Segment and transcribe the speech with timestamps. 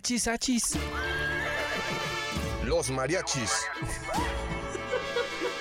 [0.00, 0.78] Achis.
[2.64, 3.50] Los mariachis.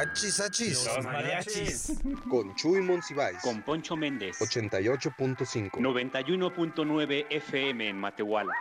[0.00, 0.88] Achis, achis.
[1.04, 2.00] mariachis
[2.30, 3.36] Con Chuy Monsiváis.
[3.42, 5.72] con Poncho Méndez 88.5.
[5.72, 8.54] 91.9 FM en Matehuala.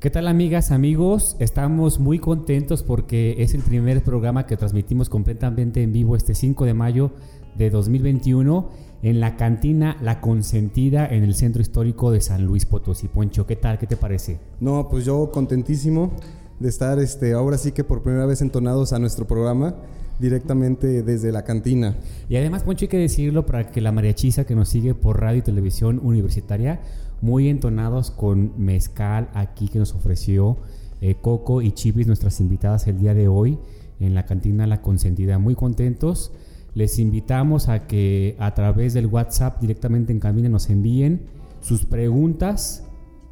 [0.00, 1.36] ¿Qué tal amigas, amigos?
[1.38, 6.64] Estamos muy contentos porque es el primer programa que transmitimos completamente en vivo este 5
[6.64, 7.12] de mayo
[7.54, 13.08] de 2021 en la cantina La Consentida en el Centro Histórico de San Luis Potosí.
[13.08, 13.78] Poncho, ¿qué tal?
[13.78, 14.38] ¿Qué te parece?
[14.60, 16.12] No, pues yo contentísimo
[16.58, 19.74] de estar este, ahora sí que por primera vez entonados a nuestro programa
[20.18, 21.96] directamente desde la cantina.
[22.28, 25.38] Y además, Poncho, hay que decirlo para que la mariachiza que nos sigue por radio
[25.38, 26.80] y televisión universitaria,
[27.22, 30.58] muy entonados con mezcal aquí que nos ofreció
[31.00, 33.58] eh, Coco y Chivis, nuestras invitadas el día de hoy
[33.98, 35.38] en la cantina La Consentida.
[35.38, 36.32] Muy contentos.
[36.74, 41.26] Les invitamos a que a través del WhatsApp directamente en cabina nos envíen
[41.60, 42.84] sus preguntas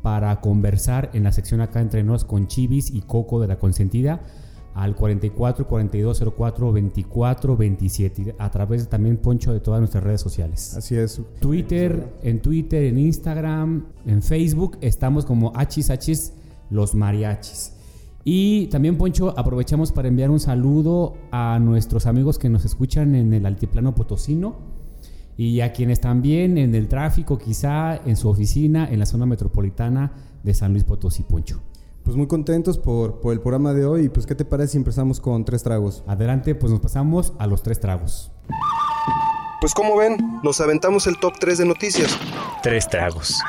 [0.03, 4.23] para conversar en la sección acá entre nos con Chivis y Coco de la Consentida
[4.75, 10.77] al 44 42 04 24 27 a través también Poncho de todas nuestras redes sociales.
[10.77, 11.21] Así es.
[11.41, 16.33] Twitter, en Twitter, en Instagram, en Facebook estamos como Hachis Hachis
[16.71, 17.73] los mariachis.
[18.31, 23.33] Y también Poncho aprovechamos para enviar un saludo a nuestros amigos que nos escuchan en
[23.33, 24.57] el altiplano potosino
[25.39, 30.13] y a quienes también en el tráfico, quizá en su oficina en la zona metropolitana
[30.43, 31.63] de San Luis Potosí, Poncho.
[32.03, 34.05] Pues muy contentos por, por el programa de hoy.
[34.05, 36.05] Y pues, ¿qué te parece si empezamos con tres tragos?
[36.07, 38.31] Adelante, pues nos pasamos a los tres tragos.
[39.63, 42.15] Pues como ven, nos aventamos el top 3 de noticias.
[42.63, 43.41] Tres tragos.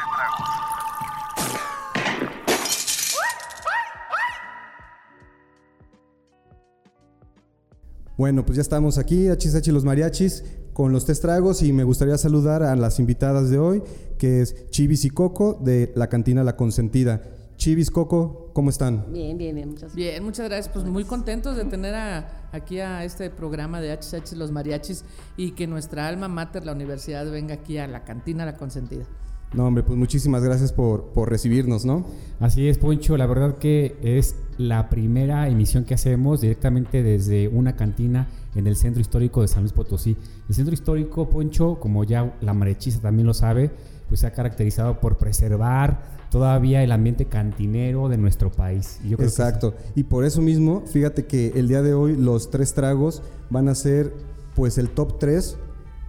[8.19, 10.44] Bueno, pues ya estamos aquí, HSH Los Mariachis,
[10.74, 13.81] con los tres tragos y me gustaría saludar a las invitadas de hoy,
[14.18, 17.22] que es Chivis y Coco de la cantina La Consentida.
[17.56, 19.06] Chivis, Coco, ¿cómo están?
[19.13, 20.68] Bien, bien, bien, muchas Bien, muchas gracias.
[20.68, 25.06] Pues muy contentos de tener a- aquí a este programa de HH Los Mariachis
[25.38, 29.06] y que nuestra alma mater, la universidad, venga aquí a la cantina La Consentida.
[29.53, 32.05] No, hombre, pues muchísimas gracias por, por recibirnos, ¿no?
[32.39, 33.17] Así es, Poncho.
[33.17, 38.75] La verdad que es la primera emisión que hacemos directamente desde una cantina en el
[38.75, 40.15] centro histórico de San Luis Potosí.
[40.47, 43.71] El centro histórico, Poncho, como ya la marechiza también lo sabe,
[44.07, 48.99] pues se ha caracterizado por preservar todavía el ambiente cantinero de nuestro país.
[49.03, 49.73] Y yo creo que Exacto.
[49.95, 53.75] Y por eso mismo, fíjate que el día de hoy los tres tragos van a
[53.75, 54.13] ser
[54.55, 55.57] pues el top 3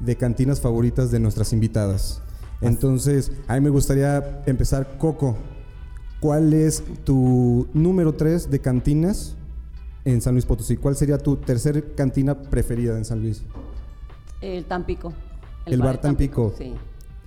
[0.00, 2.22] de cantinas favoritas de nuestras invitadas.
[2.60, 5.36] Entonces, a mí me gustaría empezar, Coco.
[6.20, 9.36] ¿Cuál es tu número 3 de cantinas
[10.04, 10.76] en San Luis Potosí?
[10.76, 13.42] ¿Cuál sería tu tercer cantina preferida en San Luis?
[14.42, 15.14] El Tampico.
[15.64, 16.52] El bar Tampico.
[16.56, 16.74] Sí.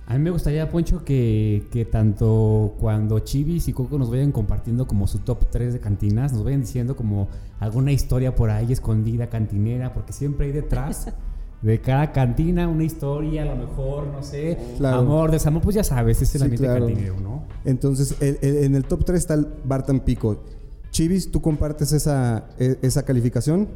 [0.06, 4.86] A mí me gustaría, Poncho, que, que tanto cuando Chivis y Coco nos vayan compartiendo
[4.86, 7.28] como su top 3 de cantinas, nos vayan diciendo como
[7.58, 11.08] alguna historia por ahí escondida, cantinera, porque siempre hay detrás
[11.64, 14.98] de cada cantina una historia, a lo mejor, no sé, Claro.
[14.98, 16.86] amor, desamor, pues ya sabes, es el Sí, ambiente claro.
[16.86, 17.44] cantinero, ¿no?
[17.64, 20.44] Entonces, el- el- en el top 3 está el bar Tampico.
[20.90, 23.68] Chivis, ¿tú compartes esa, e- esa calificación?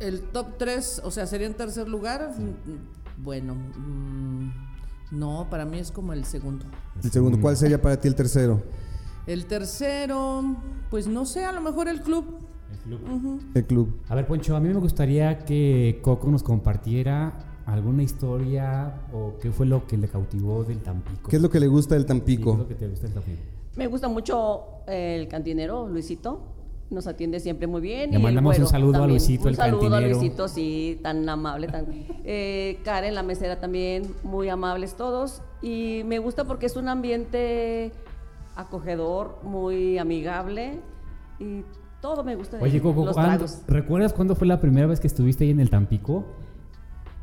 [0.00, 2.32] El top 3, o sea, sería en tercer lugar.
[2.38, 4.50] Mm, Bueno, mm,
[5.10, 6.64] no, para mí es como el segundo.
[7.04, 8.62] El segundo, ¿cuál sería para ti el tercero?
[9.26, 10.56] El tercero,
[10.88, 12.24] pues no sé, a lo mejor el club.
[13.54, 14.00] El club.
[14.08, 17.32] A ver, Poncho, a mí me gustaría que Coco nos compartiera
[17.66, 21.28] alguna historia o qué fue lo que le cautivó del Tampico.
[21.28, 22.56] ¿Qué es lo que le gusta del Sí, ¿qué es Tampico?
[22.56, 23.38] lo que te gusta del Tampico?
[23.76, 26.40] Me gusta mucho el cantinero, Luisito.
[26.90, 28.10] Nos atiende siempre muy bien.
[28.10, 29.06] Le y el mandamos un saludo a.
[29.06, 30.06] Luisito, Un el saludo cantinero.
[30.06, 31.68] a Luisito, sí, tan amable.
[31.68, 31.86] Tan,
[32.24, 35.40] eh, Karen, la mesera también, muy amables todos.
[35.62, 37.92] Y me gusta porque es un ambiente
[38.56, 40.80] acogedor, muy amigable.
[41.38, 41.62] Y
[42.00, 43.62] todo me gusta de Oye, Coco, los ¿cuándo- tragos.
[43.68, 46.24] ¿recuerdas cuándo fue la primera vez que estuviste ahí en el Tampico?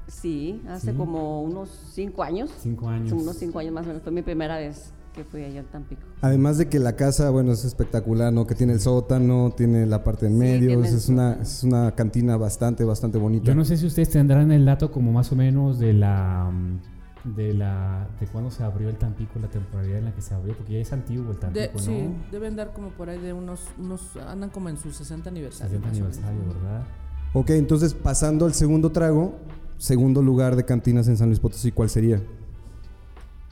[0.07, 0.97] Sí, hace Sí.
[0.97, 2.50] como unos cinco años.
[2.59, 3.12] Cinco años.
[3.12, 4.03] Unos cinco años más o menos.
[4.03, 6.01] Fue mi primera vez que fui allá al Tampico.
[6.21, 8.45] Además de que la casa, bueno, es espectacular, ¿no?
[8.47, 12.38] Que tiene el sótano, tiene la parte en Sí, medio, es una, es una cantina
[12.38, 13.45] bastante, bastante bonita.
[13.47, 16.50] Yo no sé si ustedes tendrán el dato como más o menos de la
[17.35, 20.53] de la de cuándo se abrió el Tampico, la temporalidad en la que se abrió?
[20.56, 21.79] Porque ya es antiguo el De- Tampico, ¿no?
[21.79, 25.79] Sí, deben dar como por ahí de unos, unos, andan como en su 60 aniversario.
[25.79, 26.18] 60 más o menos.
[26.18, 26.83] aniversario, ¿verdad?
[27.33, 29.35] Ok, entonces pasando al segundo trago,
[29.77, 32.21] segundo lugar de cantinas en San Luis Potosí, ¿cuál sería?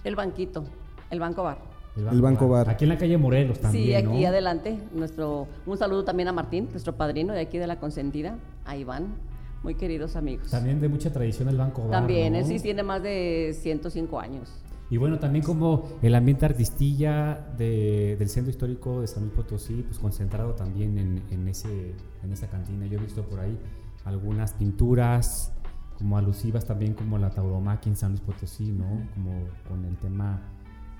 [0.03, 0.63] El banquito,
[1.09, 1.57] el banco bar.
[1.97, 2.69] El Banco Bar.
[2.69, 4.27] Aquí en la calle Morelos también, sí, aquí ¿no?
[4.27, 4.77] adelante.
[4.93, 9.15] Nuestro, un saludo también a Martín, nuestro padrino de aquí de la consentida, a Iván,
[9.65, 10.49] muy queridos amigos.
[10.51, 12.39] También de mucha tradición el Banco Bar, También, ¿no?
[12.39, 14.49] él sí tiene más de 105 años.
[14.91, 19.81] Y bueno, también como el ambiente artistilla de- del centro histórico de San Luis Potosí,
[19.81, 22.85] pues concentrado también en, en ese, en esa cantina.
[22.85, 23.57] Yo he visto por ahí
[24.05, 25.51] algunas pinturas
[25.97, 28.85] como alusivas también como la tauromaquia en San Luis Potosí, ¿no?
[29.15, 30.39] Como con el tema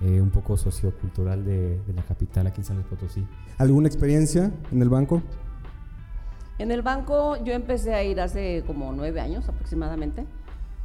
[0.02, 3.24] eh, un poco sociocultural de, de la capital aquí en San Luis Potosí.
[3.60, 5.22] ¿Alguna experiencia en el banco?
[6.58, 10.26] En el banco yo empecé a ir hace como nueve años aproximadamente.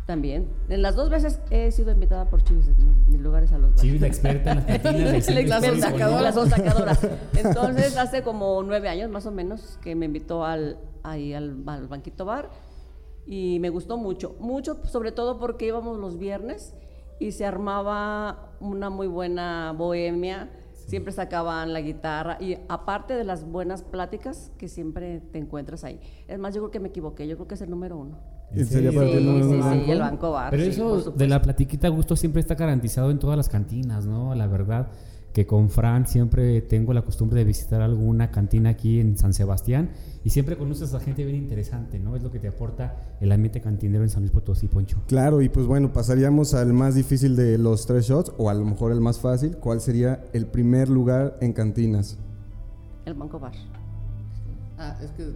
[0.06, 0.48] También.
[0.68, 3.80] En las dos veces he sido invitada por Chivis en mis, lugares a los bares.
[3.80, 4.66] Sí, la experta en las
[5.26, 6.98] cantinas La sonsacadora.
[7.36, 11.86] Entonces, hace como nueve años más o menos que me invitó al, ahí al, al
[11.86, 12.50] banquito bar
[13.24, 14.34] y me gustó mucho.
[14.40, 16.74] Mucho, sobre todo porque íbamos los viernes
[17.20, 20.50] y se armaba una muy buena bohemia.
[20.90, 26.00] Siempre sacaban la guitarra y aparte de las buenas pláticas que siempre te encuentras ahí.
[26.28, 28.18] Es más, yo creo que me equivoqué, yo creo que es el número uno.
[28.52, 29.92] ¿En serio Sí, sí, sí, banco?
[29.92, 30.50] el banco bar.
[30.50, 34.34] Pero eso de la platiquita a gusto siempre está garantizado en todas las cantinas, ¿no?
[34.34, 34.88] La verdad
[35.32, 39.90] que con Fran siempre tengo la costumbre de visitar alguna cantina aquí en San Sebastián
[40.24, 42.16] y siempre conoces a gente bien interesante, ¿no?
[42.16, 44.98] Es lo que te aporta el ambiente cantinero en San Luis Potosí, Poncho.
[45.06, 48.64] Claro, y pues bueno, pasaríamos al más difícil de los tres shots, o a lo
[48.64, 49.56] mejor el más fácil.
[49.56, 52.18] ¿Cuál sería el primer lugar en cantinas?
[53.06, 53.52] El banco bar.
[54.76, 55.32] Ah, es que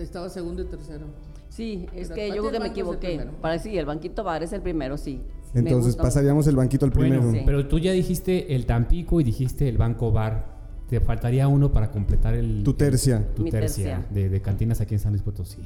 [0.00, 1.06] estaba segundo y tercero.
[1.48, 3.26] Sí, es Pero que yo creo que me equivoqué.
[3.40, 5.20] Para sí, el banquito bar es el primero, sí.
[5.54, 7.22] Entonces pasaríamos el banquito al primero.
[7.22, 7.42] Bueno, Sí.
[7.46, 10.56] pero tú ya dijiste el Tampico y dijiste el Banco Bar.
[10.88, 12.62] Te faltaría uno para completar el...
[12.64, 13.26] Tu tercia.
[13.34, 14.06] Tu Mi tercia, tercia.
[14.10, 15.58] De, de cantinas aquí en San Luis Potosí.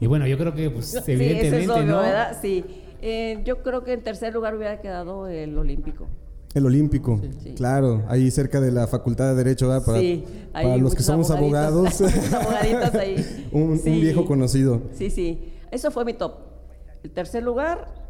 [0.00, 1.98] Y bueno, yo creo que pues Sí, eso evidentemente, es obvio, ¿no?
[2.00, 2.36] ¿verdad?
[2.42, 2.64] Sí.
[3.00, 6.06] Eh, yo creo que en tercer lugar hubiera quedado el olímpico.
[6.54, 7.52] El Olímpico, Sí.
[7.54, 9.84] claro, ahí cerca de la Facultad de Derecho, ¿verdad?
[9.84, 12.00] Para, sí, hay para los que somos abogados,
[12.32, 13.48] abogaditos- ahí.
[13.52, 14.00] un, un Sí.
[14.00, 14.80] viejo conocido.
[14.94, 15.52] Sí, sí.
[15.70, 16.32] Eso fue mi top.
[17.04, 18.07] El tercer lugar,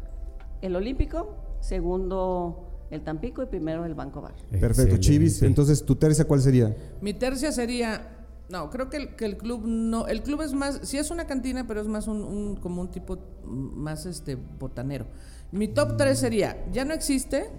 [0.61, 1.35] el olímpico.
[1.59, 3.41] Segundo, el Tampico.
[3.43, 4.33] Y primero, el Banco Bar.
[4.59, 4.97] Perfecto.
[4.97, 5.41] Chivis.
[5.43, 6.75] Entonces, ¿tu tercia cuál sería?
[7.01, 8.15] Mi tercia sería.
[8.49, 10.07] No, creo que el, que el club no.
[10.07, 10.79] El club es más.
[10.83, 14.35] Sí es una cantina, pero es más un, un- como un tipo mm, más este
[14.59, 15.05] botanero.
[15.51, 16.65] Mi top 3 sería.
[16.71, 17.49] Ya no existe.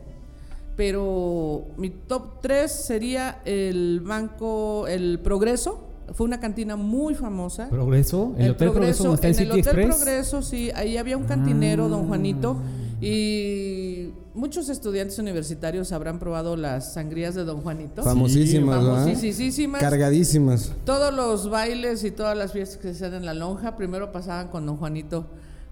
[0.76, 4.86] Pero mi top 3 sería el banco.
[4.88, 5.86] El Progreso.
[6.14, 7.68] Fue una cantina muy famosa.
[7.68, 8.34] ¿Progreso?
[8.36, 9.96] ¿El, Hotel Progreso, está en el City Hotel Express?
[9.96, 12.08] Progreso, sí, ahí había un cantinero, don Ah.
[12.08, 12.56] Juanito,
[13.00, 18.02] y muchos estudiantes universitarios habrán probado las sangrías de don Juanito.
[18.02, 18.84] Famosísimas.
[18.84, 19.80] Famosísimas.
[19.80, 20.72] Cargadísimas.
[20.84, 24.48] Todos los bailes y todas las fiestas que se hacían en la lonja, primero pasaban
[24.48, 25.26] con don Juanito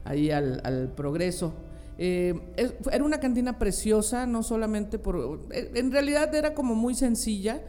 [0.05, 1.53] ahí al, al progreso.
[1.99, 5.41] Eh, es- era una cantina preciosa, no solamente por...
[5.51, 7.61] eh, En realidad era como muy sencilla,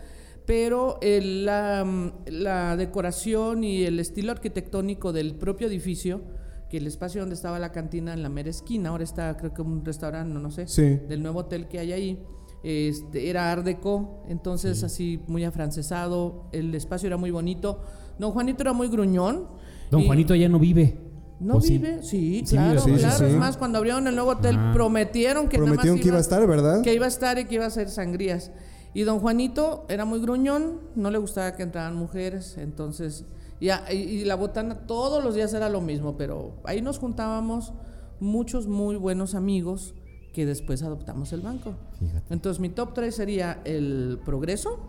[0.45, 6.21] pero el- la, la decoración y el estilo arquitectónico del propio edificio,
[6.69, 9.61] que el espacio donde estaba la cantina en la mera esquina, ahora está creo que
[9.61, 10.97] un restaurante, no, no sé, Sí.
[11.07, 12.23] del nuevo hotel que hay ahí.
[12.63, 17.81] Este, era Art Deco, entonces así muy afrancesado, el espacio era muy bonito.
[18.19, 19.47] Don Juanito era muy gruñón.
[19.89, 20.97] Don y- Juanito ya no vive.
[21.39, 22.03] ¿No vive?
[22.03, 23.17] Sí, Sí, claro, claro.
[23.17, 23.23] sí.
[23.23, 24.71] Es más, cuando abrieron el nuevo hotel Ah.
[24.73, 26.81] prometieron que nada más Prometieron que iba a estar, ¿verdad?
[26.81, 28.51] que iba a estar y que iba a hacer sangrías.
[28.93, 33.23] Y don Juanito era muy gruñón, no le gustaba que entraran mujeres, entonces,
[33.59, 37.73] y, y la botana todos los días era lo mismo, pero ahí nos juntábamos
[38.19, 39.93] muchos muy buenos amigos
[40.33, 41.73] que después adoptamos el banco.
[41.99, 42.33] Fíjate.
[42.33, 44.79] Entonces mi top 3 sería el Progreso,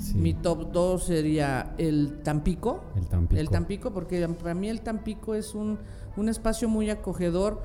[0.00, 0.14] Sí.
[0.14, 2.84] mi top 2 sería el Tampico.
[2.96, 3.40] El Tampico.
[3.40, 5.78] El Tampico, porque para mí el Tampico es un,
[6.16, 7.62] un espacio muy acogedor.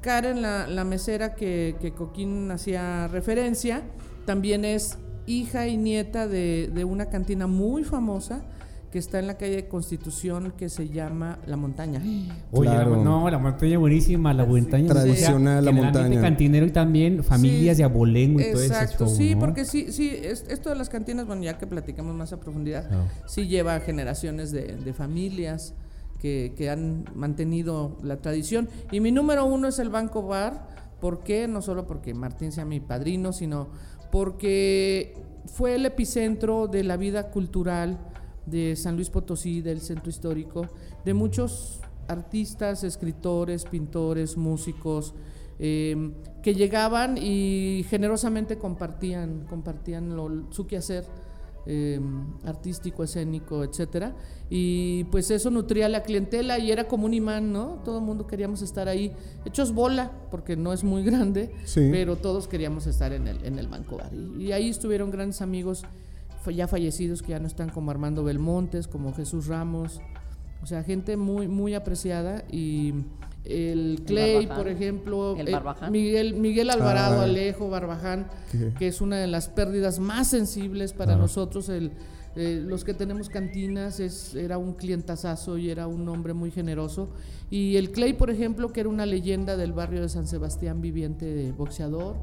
[0.00, 3.82] Karen, la, la mesera que, que Coquín hacía referencia,
[4.26, 8.42] también es hija y nieta de, de una cantina muy famosa
[8.90, 12.00] que está en la calle de Constitución que se llama La Montaña.
[12.52, 12.96] Oye, la- Claro.
[13.04, 14.88] no, la montaña buenísima, la montaña.
[14.88, 16.20] Tradicional, la que el ambiente montaña.
[16.22, 19.40] cantinero y también familias Sí, de abolengo y todo ese Exacto, sí, ¿no?
[19.40, 22.88] porque sí, sí, es- esto de las cantinas, bueno, ya que platicamos más a profundidad,
[23.26, 25.74] sí lleva generaciones de, de familias
[26.20, 28.68] que, que han mantenido la tradición.
[28.90, 30.66] Y mi número uno es el Banco Bar.
[31.00, 31.46] ¿Por qué?
[31.46, 33.68] No solo porque Martín sea mi padrino, sino
[34.10, 35.14] porque
[35.46, 37.98] fue el epicentro de la vida cultural
[38.50, 40.66] de San Luis Potosí, del centro histórico,
[41.04, 45.14] de muchos artistas, escritores, pintores, músicos,
[45.58, 46.12] eh,
[46.42, 51.04] que llegaban y generosamente compartían, compartían lo- su quehacer
[51.70, 52.00] eh,
[52.46, 54.16] artístico, escénico, etcétera.
[54.48, 57.82] Y pues eso nutría la clientela y era como un imán, ¿no?
[57.84, 59.12] Todo el mundo queríamos estar ahí,
[59.44, 61.88] hechos bola, porque no es muy grande, Sí.
[61.92, 64.10] pero todos queríamos estar en el, en el Banco Bar.
[64.14, 65.82] Y, y ahí estuvieron grandes amigos
[66.50, 70.00] ya fallecidos que ya no están como Armando Belmontes, como Jesús Ramos,
[70.62, 72.94] o sea, gente muy, muy apreciada y
[73.44, 75.60] el Clay, por ejemplo, El eh.
[75.90, 77.24] Miguel, Miguel Alvarado, Ah.
[77.24, 78.72] Alejo Barbaján, ¿Qué?
[78.78, 81.68] que es una de las pérdidas más sensibles para nosotros.
[81.68, 81.92] El,
[82.36, 87.08] eh, los que tenemos cantinas es, era un clientazazo y era un hombre muy generoso.
[87.50, 91.24] Y el Clay, por ejemplo, que era una leyenda del barrio de San Sebastián, viviente
[91.24, 92.16] de boxeador.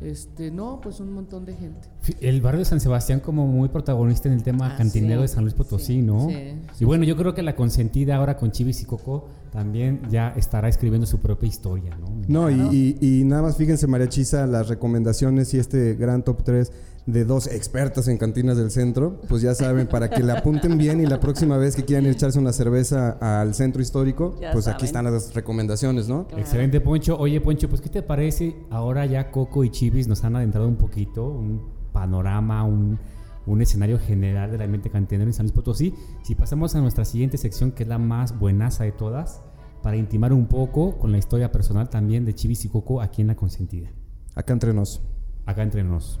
[0.00, 1.88] Este, no, pues un montón de gente.
[2.20, 5.22] El barrio de San Sebastián como muy protagonista en el tema Ah, cantinero sí.
[5.22, 6.28] de San Luis Potosí, Sí, ¿no?
[6.28, 10.28] sí, y bueno, yo creo que la consentida ahora con Chivis y Coco también ya
[10.36, 12.06] estará escribiendo su propia historia, ¿no?
[12.28, 16.44] No, y, y- y nada más fíjense, María Chisa, las recomendaciones y este gran top
[16.44, 16.70] 3
[17.08, 21.00] de dos expertas en cantinas del centro, pues ya saben, para que la apunten bien
[21.00, 24.84] y la próxima vez que quieran echarse una cerveza al centro histórico, Ya pues aquí
[24.84, 26.28] están las recomendaciones, ¿no?
[26.36, 27.18] Excelente, Poncho.
[27.18, 28.56] Oye, Poncho, pues ¿qué te parece?
[28.68, 31.62] Ahora ya Coco y Chivis nos han adentrado un poquito, un
[31.92, 32.98] panorama, un,
[33.46, 35.94] un escenario general del ambiente cantinero en San Luis Potosí.
[36.22, 39.40] Si pasamos a nuestra siguiente sección, que es la más buenaza de todas,
[39.82, 43.28] para intimar un poco con la historia personal también de Chivis y Coco aquí en
[43.28, 43.88] La Consentida.
[44.34, 45.00] Acá entre nos.
[45.46, 46.20] Acá entre nos.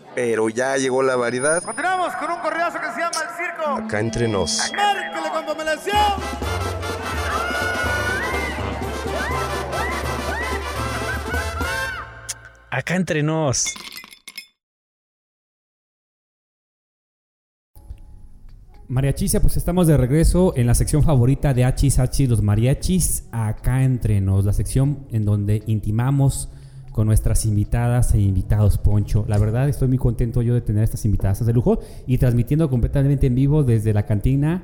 [0.13, 1.63] Pero ya llegó la variedad.
[1.63, 3.85] Continuamos con un correazo que se llama El Circo.
[3.85, 4.71] Acá entre nos.
[4.75, 5.95] Márquele con pomelación.
[12.69, 13.73] Acá entre nos.
[18.89, 23.83] Mariachis, pues estamos de regreso en la sección favorita de Hachis Hachis, los mariachis, acá
[23.83, 26.49] entre nos, la sección en donde intimamos
[26.91, 29.25] con nuestras invitadas e invitados, Poncho.
[29.27, 33.27] La verdad, estoy muy contento yo de tener estas invitadas de lujo y transmitiendo completamente
[33.27, 34.63] en vivo desde la cantina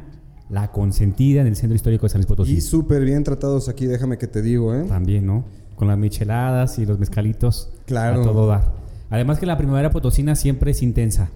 [0.50, 2.53] La Consentida en el Centro Histórico de San Luis Potosí.
[2.53, 4.84] Y súper bien tratados aquí, déjame que te digo, ¿eh?
[4.88, 5.46] También, ¿no?
[5.75, 7.69] Con las micheladas y los mezcalitos.
[7.86, 8.22] Claro.
[8.22, 8.74] A todo dar.
[9.10, 11.29] Además que la primavera potosina siempre es intensa.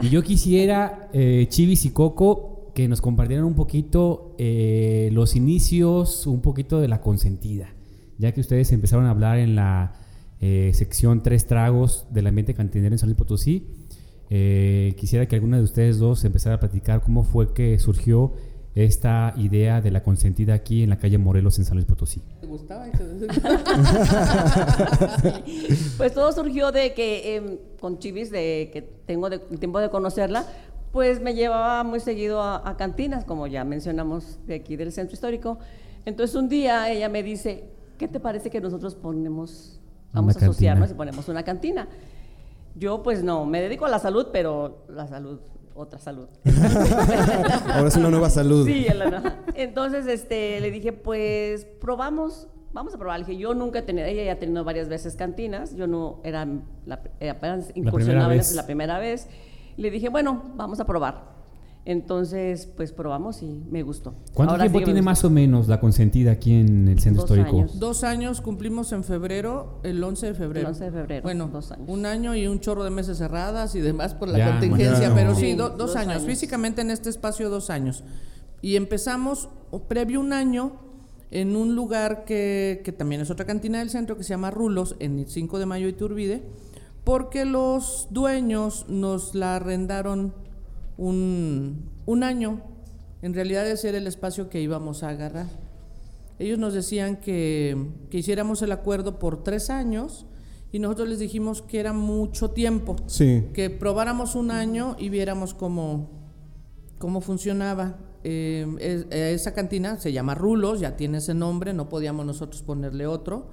[0.00, 6.28] Y yo quisiera, eh, Chivis y Coco, que nos compartieran un poquito eh, los inicios,
[6.28, 7.74] un poquito de la consentida.
[8.18, 9.94] Ya que ustedes empezaron a hablar en la
[10.40, 13.66] eh, sección Tres Tragos del ambiente cantinero en San Luis Potosí.
[14.30, 18.32] eh, quisiera que alguna de ustedes dos empezara a platicar cómo fue que surgió
[18.74, 22.22] esta idea de la consentida aquí en la calle Morelos en San Luis Potosí.
[22.40, 22.86] ¿Te gustaba?
[25.96, 30.44] Pues todo surgió de que em, con Chivis, de que tengo de- tiempo de conocerla,
[30.92, 35.14] pues me llevaba muy seguido a, a cantinas, como ya mencionamos de aquí del centro
[35.14, 35.58] histórico.
[36.04, 37.64] Entonces un día ella me dice,
[37.98, 39.80] ¿qué te parece que nosotros ponemos,
[40.12, 40.94] vamos Una a asociarnos cantina.
[40.94, 41.88] y ponemos una cantina?
[42.74, 45.40] Yo pues no, me dedico a la salud, pero la salud,
[45.74, 46.28] otra salud.
[47.72, 48.66] Ahora es una nueva salud.
[48.66, 49.42] Sí, Elena.
[49.54, 53.18] Entonces, este, le dije, pues, probamos, vamos a probar.
[53.20, 56.20] Le dije, yo nunca he tenido, ella ya ha tenido varias veces cantinas, yo no,
[56.22, 56.46] era,
[56.86, 58.48] la, apenas incursionaba vez.
[58.48, 59.28] eso la primera vez.
[59.76, 61.37] Le dije, bueno, vamos a probar.
[61.92, 64.12] Entonces, pues probamos y me gustó.
[64.34, 67.56] ¿Cuánto Ahora tiempo tiene más o menos la consentida aquí en el centro Dos histórico?
[67.60, 67.80] años.
[67.80, 70.68] Dos años cumplimos en febrero, el 11 de febrero.
[70.68, 71.88] El 11 de febrero, Bueno, dos años.
[71.88, 75.34] un año y un chorro de meses cerradas y demás por la Ya, contingencia, pero
[75.34, 76.16] sí, Sí, do- dos, dos años.
[76.16, 76.26] años.
[76.26, 78.04] Físicamente en este espacio dos años.
[78.60, 79.48] Y empezamos
[79.88, 80.72] previo un año
[81.30, 84.94] en un lugar que, que también es otra cantina del centro que se llama Rulos,
[84.98, 86.42] en el 5 de mayo y Turbide,
[87.04, 90.34] porque los dueños nos la arrendaron
[90.98, 92.60] un, un año.
[93.22, 95.46] En realidad ese era el espacio que íbamos a agarrar.
[96.38, 97.76] Ellos nos decían que,
[98.10, 100.26] que hiciéramos el acuerdo por tres años
[100.70, 103.44] y nosotros les dijimos que era mucho tiempo, Sí.
[103.54, 106.10] que probáramos un año y viéramos cómo,
[106.98, 107.96] cómo funcionaba.
[108.22, 112.62] Eh, es- eh, esa cantina se llama Rulos, ya tiene ese nombre, no podíamos nosotros
[112.62, 113.48] ponerle otro.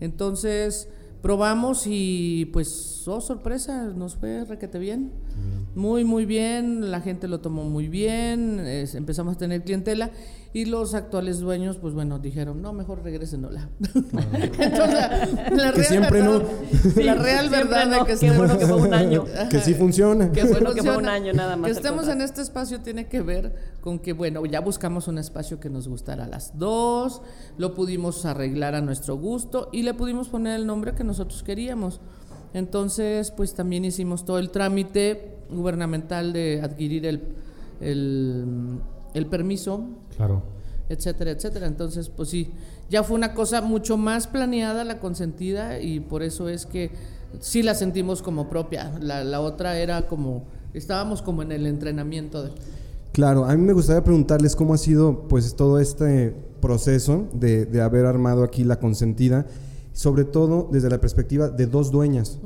[0.00, 0.88] Entonces
[1.22, 5.12] probamos y pues, oh sorpresa, nos fue requete bien.
[5.74, 10.10] Muy, muy bien, la gente lo tomó muy bien, es- empezamos a tener clientela
[10.52, 13.68] y los actuales dueños, pues bueno, dijeron, no, mejor regrésenosla.
[13.94, 16.42] Entonces, la Que real siempre verdad,
[16.94, 19.24] Sí, la real verdad no, de que qué bueno que fue un año.
[19.50, 20.32] Que sí funciona.
[20.32, 23.20] que bueno que fue un año nada más Que estemos en este espacio tiene que
[23.20, 27.20] ver con que, bueno, ya buscamos un espacio que nos gustara a las dos,
[27.58, 32.00] lo pudimos arreglar a nuestro gusto y le pudimos poner el nombre que nosotros queríamos.
[32.54, 37.22] Entonces, pues también hicimos todo el trámite gubernamental de adquirir el,
[37.80, 38.80] el,
[39.14, 39.82] el permiso
[40.16, 40.42] Claro.
[40.88, 41.66] etcétera, etcétera.
[41.66, 42.50] Entonces, pues sí,
[42.90, 46.90] ya fue una cosa mucho más planeada la consentida y por eso es que
[47.40, 48.92] sí la sentimos como propia.
[49.00, 52.50] La, la otra era como, estábamos como en el entrenamiento de...
[53.12, 57.80] Claro, a mí me gustaría preguntarles cómo ha sido pues todo este proceso de, de
[57.80, 59.46] haber armado aquí la consentida,
[59.92, 62.38] sobre todo desde la perspectiva de dos dueñas.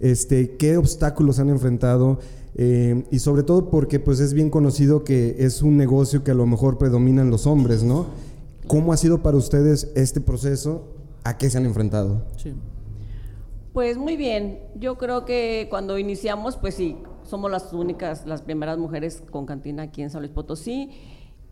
[0.00, 2.18] Este, ¿Qué obstáculos han enfrentado?
[2.54, 6.34] Eh, y sobre todo porque pues es bien conocido que es un negocio que a
[6.34, 8.06] lo mejor predominan los hombres, ¿no?
[8.66, 10.84] ¿Cómo ha sido para ustedes este proceso?
[11.24, 12.22] ¿A qué se han enfrentado?
[12.36, 12.52] Sí.
[13.72, 18.76] Pues muy bien, yo creo que cuando iniciamos, pues sí, somos las únicas, las primeras
[18.76, 20.90] mujeres con cantina aquí en San Luis Potosí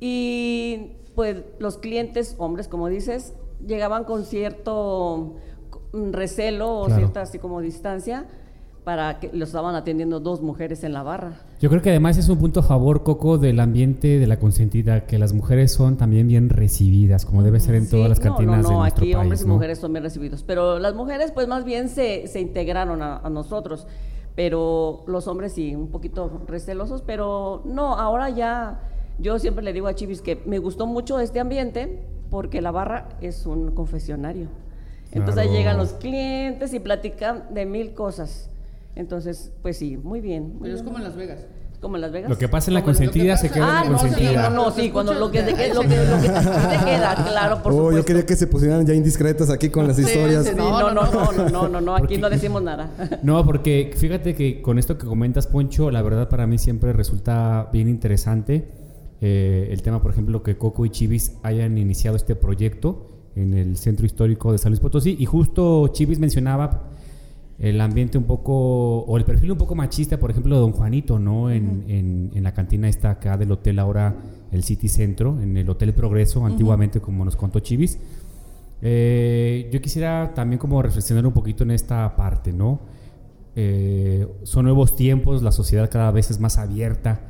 [0.00, 3.32] y pues los clientes, hombres como dices,
[3.66, 5.36] llegaban con cierto
[5.92, 7.00] mm, recelo o Claro.
[7.00, 8.26] cierta así como distancia
[8.90, 11.34] para que los estaban atendiendo dos mujeres en la barra.
[11.60, 15.06] Yo creo que además es un punto a favor, Coco, del ambiente de la consentida,
[15.06, 18.24] que las mujeres son también bien recibidas, como debe ser en Sí, todas las no,
[18.24, 19.22] cantinas no, no, de nuestro aquí país.
[19.22, 19.54] hombres y ¿no?
[19.54, 23.30] mujeres son bien recibidos, pero las mujeres pues más bien se, se integraron a, a
[23.30, 23.86] nosotros,
[24.34, 28.80] pero los hombres sí, un poquito recelosos, pero no, ahora ya,
[29.20, 33.08] yo siempre le digo a Chivis que me gustó mucho este ambiente porque la barra
[33.20, 34.48] es un confesionario.
[35.12, 35.58] Entonces ahí Claro.
[35.60, 38.49] llegan los clientes y platican de mil cosas.
[38.96, 40.50] Entonces, pues sí, muy bien.
[40.54, 41.46] muy Pero es como en Las Vegas.
[41.80, 42.28] Como en Las Vegas.
[42.28, 44.50] Lo que pasa en la consentida se queda Ah, en la no, sí, consentida.
[44.50, 47.62] no, no, sí, cuando lo que, se queda- lo que, lo que te queda, claro,
[47.62, 48.00] por oh, supuesto.
[48.00, 50.54] yo quería que se pusieran ya indiscretas aquí con las Sí, historias.
[50.54, 52.90] no, no, no, no, no, no, no, aquí Porque- no decimos nada.
[53.22, 57.70] No, porque fíjate que con esto que comentas, Poncho, la verdad para mí siempre resulta
[57.72, 58.68] bien interesante
[59.22, 63.78] eh, el tema, por ejemplo, que Coco y Chivis hayan iniciado este proyecto en el
[63.78, 65.16] centro histórico de San Luis Potosí.
[65.18, 66.90] Y justo Chivis mencionaba
[67.60, 71.18] el ambiente un poco, o el perfil un poco machista, por ejemplo, de Don Juanito,
[71.18, 71.50] ¿no?
[71.50, 74.16] En, en- en la cantina esta acá del hotel ahora,
[74.50, 77.98] el City Centro, en el Hotel Progreso, antiguamente, como nos contó Chivis.
[78.82, 82.80] Eh, yo quisiera también como reflexionar un poquito en esta parte, ¿no?
[83.56, 87.20] Eh, son nuevos tiempos, la sociedad cada vez es más abierta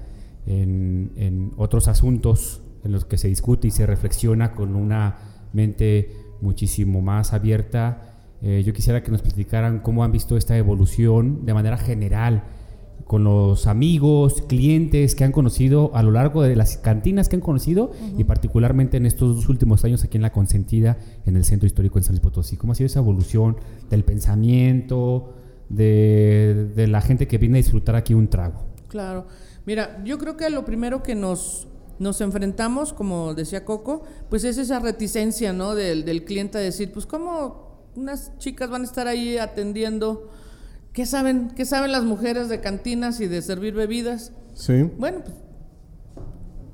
[0.46, 5.16] en, en otros asuntos en los que se discute y se reflexiona con una
[5.52, 8.09] mente muchísimo más abierta.
[8.42, 12.44] Eh, yo quisiera que nos platicaran cómo han visto esta evolución de manera general
[13.04, 17.42] con los amigos, clientes que han conocido a lo largo de las cantinas que han
[17.42, 21.66] conocido y particularmente en estos dos últimos años aquí en La Consentida, en el Centro
[21.66, 22.56] Histórico en San Luis Potosí.
[22.56, 23.56] ¿Cómo ha sido esa evolución
[23.90, 25.34] del pensamiento,
[25.68, 28.62] de, de la gente que viene a disfrutar aquí un trago?
[28.86, 29.26] Claro.
[29.66, 31.66] Mira, yo creo que lo primero que nos,
[31.98, 35.74] nos enfrentamos, como decía Coco, pues es esa reticencia, ¿no?
[35.74, 40.30] Del, del cliente a decir, pues cómo unas chicas van a estar ahí atendiendo,
[40.92, 44.32] ¿qué saben, qué saben las mujeres de cantinas y de servir bebidas?
[44.54, 44.82] Sí.
[44.98, 45.36] Bueno, pues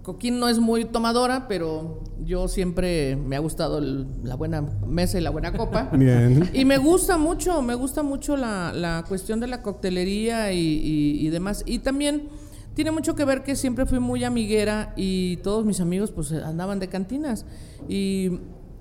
[0.02, 5.18] Coquín no es muy tomadora, pero yo siempre me ha gustado el- la buena mesa
[5.18, 5.90] y la buena copa.
[5.92, 6.48] Bien.
[6.52, 11.26] Y me gusta mucho, me gusta mucho la, la cuestión de la coctelería y, y-
[11.26, 11.64] y demás.
[11.66, 12.28] Y también
[12.74, 16.78] tiene mucho que ver que siempre fui muy amiguera y todos mis amigos pues andaban
[16.78, 17.44] de cantinas.
[17.88, 18.38] Y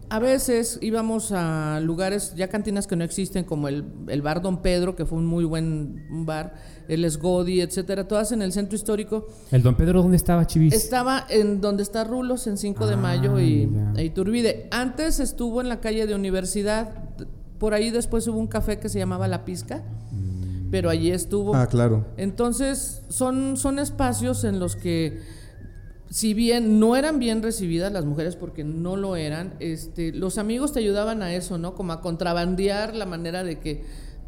[0.09, 4.61] a veces íbamos a lugares, ya cantinas que no existen, como el, el bar Don
[4.61, 6.53] Pedro, que fue un muy buen bar,
[6.87, 9.27] el Esgodi, etcétera, todas en el centro histórico.
[9.51, 10.73] ¿El Don Pedro dónde estaba, Chivis?
[10.73, 13.93] Estaba en donde está Rulos, en 5 de Ah, mayo y, ya.
[14.01, 14.67] e Iturbide.
[14.71, 16.89] Antes estuvo en la calle de Universidad.
[17.57, 19.83] Por ahí después hubo un café que se llamaba La Pizca.
[20.71, 21.55] Pero allí estuvo.
[21.55, 22.05] Ah, claro.
[22.17, 25.21] Entonces, son, son espacios en los que,
[26.15, 30.71] si bien no eran bien recibidas las mujeres porque no lo eran, este, los amigos
[30.71, 31.75] te ayudaban a eso, ¿no?
[31.75, 33.83] Como a contrabandear la manera de que,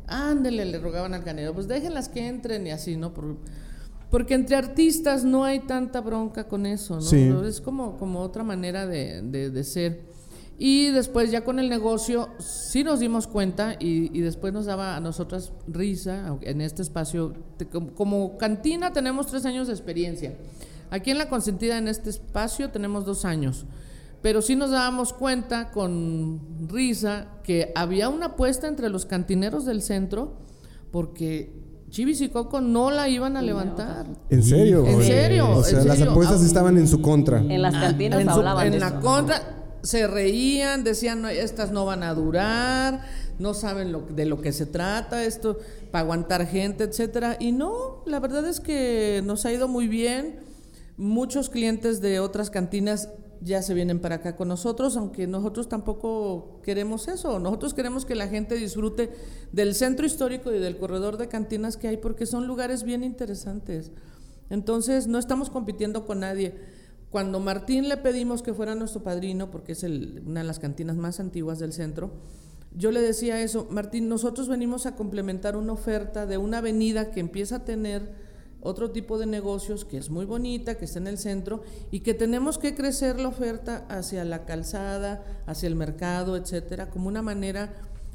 [0.06, 3.14] ándele, le rogaban al canero, pues déjenlas que entren y así, ¿no?
[3.14, 3.38] Por-
[4.12, 7.02] porque entre artistas no hay tanta bronca con eso, ¿no?
[7.02, 7.30] Sí.
[7.46, 10.02] Es como, como otra manera de, de- de ser.
[10.60, 14.98] Y después ya con el negocio sí nos dimos cuenta y, y después nos daba
[14.98, 17.34] a nosotras risa en este espacio.
[17.56, 20.34] te- como, como cantina tenemos tres años de experiencia.
[20.90, 23.66] Aquí en La Consentida, en este espacio, tenemos dos años.
[24.22, 29.82] Pero sí nos dábamos cuenta con risa que había una apuesta entre los cantineros del
[29.82, 30.34] centro
[30.92, 31.54] porque
[31.90, 34.06] Chivis y Coco no la iban a levantar.
[34.30, 34.86] ¿En serio?
[34.86, 35.50] ¿En serio?
[35.52, 37.40] O sea, ¿En las apuestas estaban en su contra.
[37.40, 39.00] En las cantinas en, su- hablaban en de la eso.
[39.02, 39.42] contra
[39.84, 43.02] se reían, decían, "No, estas no van a durar,
[43.40, 45.58] no saben lo, de lo que se trata, esto
[45.92, 47.38] para aguantar gente, etcétera.
[47.40, 50.40] Y no, la verdad es que nos ha ido muy bien.
[50.98, 53.10] Muchos clientes de otras cantinas
[53.42, 57.40] ya se vienen para acá con nosotros, aunque nosotros tampoco queremos eso.
[57.40, 59.12] Nosotros queremos que la gente disfrute
[59.52, 63.92] del centro histórico y del corredor de cantinas que hay, porque son lugares bien interesantes.
[64.50, 66.56] Entonces, no estamos compitiendo con nadie.
[67.10, 71.20] Cuando Martín le pedimos que fuera nuestro padrino, porque es una de las cantinas más
[71.20, 72.12] antiguas del centro,
[72.76, 77.20] yo le decía eso, Martín, nosotros venimos a complementar una oferta de una avenida que
[77.20, 78.27] empieza a tener
[78.62, 82.14] otro tipo de negocios que es muy bonita, que está en el centro y que
[82.14, 87.74] tenemos que crecer la oferta hacia la calzada, hacia el mercado, etcétera, como una manera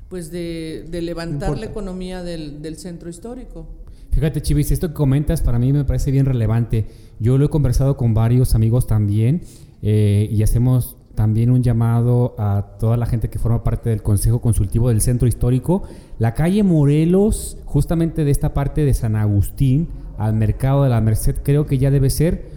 [0.08, 3.66] pues de, de levantar la economía del, del centro histórico.
[4.10, 6.86] Fíjate, Chivis, esto que comentas para mí me parece bien relevante.
[7.18, 9.40] Yo lo he conversado con varios amigos también
[9.80, 14.40] eh, y hacemos también un llamado a toda la gente que forma parte del Consejo
[14.40, 15.84] Consultivo del Centro Histórico.
[16.18, 21.36] La calle Morelos, justamente de esta parte de San Agustín al Mercado de la Merced,
[21.42, 22.50] creo que ya debe ser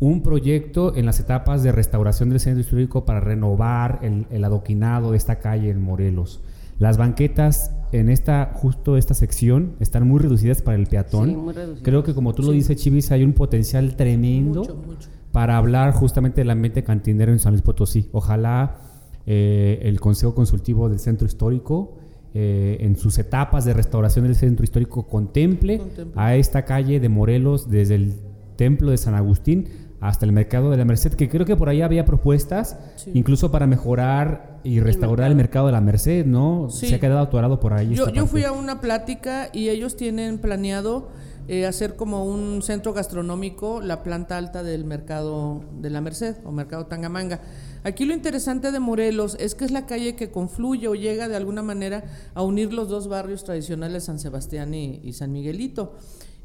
[0.00, 5.10] un proyecto en las etapas de restauración del centro histórico para renovar el, el adoquinado
[5.10, 6.40] de esta calle en Morelos.
[6.78, 11.30] Las banquetas en esta justo esta sección están muy reducidas para el peatón.
[11.30, 11.82] Sí, muy reducidas.
[11.82, 15.08] Creo que como tú lo dices, Chivis, hay un potencial tremendo Mucho, mucho.
[15.32, 18.08] para hablar justamente del ambiente cantinero en San Luis Potosí.
[18.12, 18.76] Ojalá
[19.26, 21.97] eh, el Consejo Consultivo del Centro Histórico,
[22.40, 26.12] eh, en sus etapas de restauración del Centro Histórico, contemple, Contemple.
[26.14, 28.14] a esta calle de Morelos, desde el
[28.54, 29.66] Templo de San Agustín
[30.00, 33.10] hasta el Mercado de la Merced, que creo que por ahí había propuestas, Sí.
[33.14, 36.70] incluso para mejorar y restaurar el mercado de la Merced, ¿no?
[36.70, 36.86] Sí.
[36.86, 37.92] Se ha quedado atorado por ahí.
[37.94, 41.08] Yo, esta yo fui a una plática y ellos tienen planeado
[41.48, 46.52] eh, hacer como un centro gastronómico la planta alta del mercado de la Merced o
[46.52, 47.40] mercado Tangamanga.
[47.84, 51.36] Aquí lo interesante de Morelos es que es la calle que confluye o llega de
[51.36, 55.94] alguna manera a unir los dos barrios tradicionales, San Sebastián y, San Miguelito.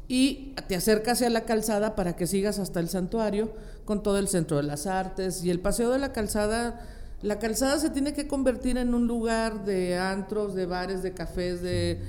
[0.06, 3.52] Y te acercas a la calzada para que sigas hasta el santuario
[3.84, 6.80] con todo el centro de las artes y el paseo de la calzada.
[7.22, 11.62] La calzada se tiene que convertir en un lugar de antros, de bares, de cafés,
[11.62, 12.00] de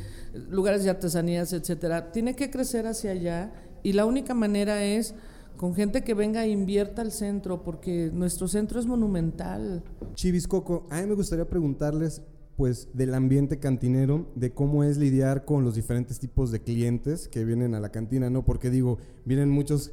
[0.50, 2.12] lugares de artesanías, etcétera.
[2.12, 5.14] Tiene que crecer hacia allá y la única manera es
[5.58, 9.84] con gente que venga e invierta al centro, porque nuestro centro es monumental.
[10.14, 12.22] Chivis Coco, a mí me gustaría preguntarles
[12.56, 17.44] pues del ambiente cantinero, de cómo es lidiar con los diferentes tipos de clientes que
[17.44, 18.46] vienen a la cantina, ¿no?
[18.46, 19.92] Porque digo, vienen muchos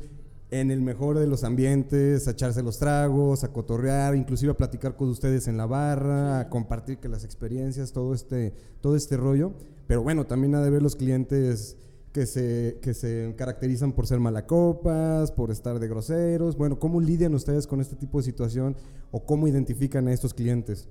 [0.52, 4.96] en el mejor de los ambientes, a echarse los tragos, a cotorrear, inclusive a platicar
[4.96, 9.54] con ustedes en la barra, a compartir que las experiencias, todo este, todo este rollo.
[9.86, 11.78] Pero bueno, también ha de ver los clientes
[12.12, 16.56] que se, que se caracterizan por ser malacopas, por estar de groseros.
[16.56, 18.76] Bueno, ¿cómo lidian ustedes con este tipo de situación
[19.10, 20.88] o cómo identifican a estos clientes?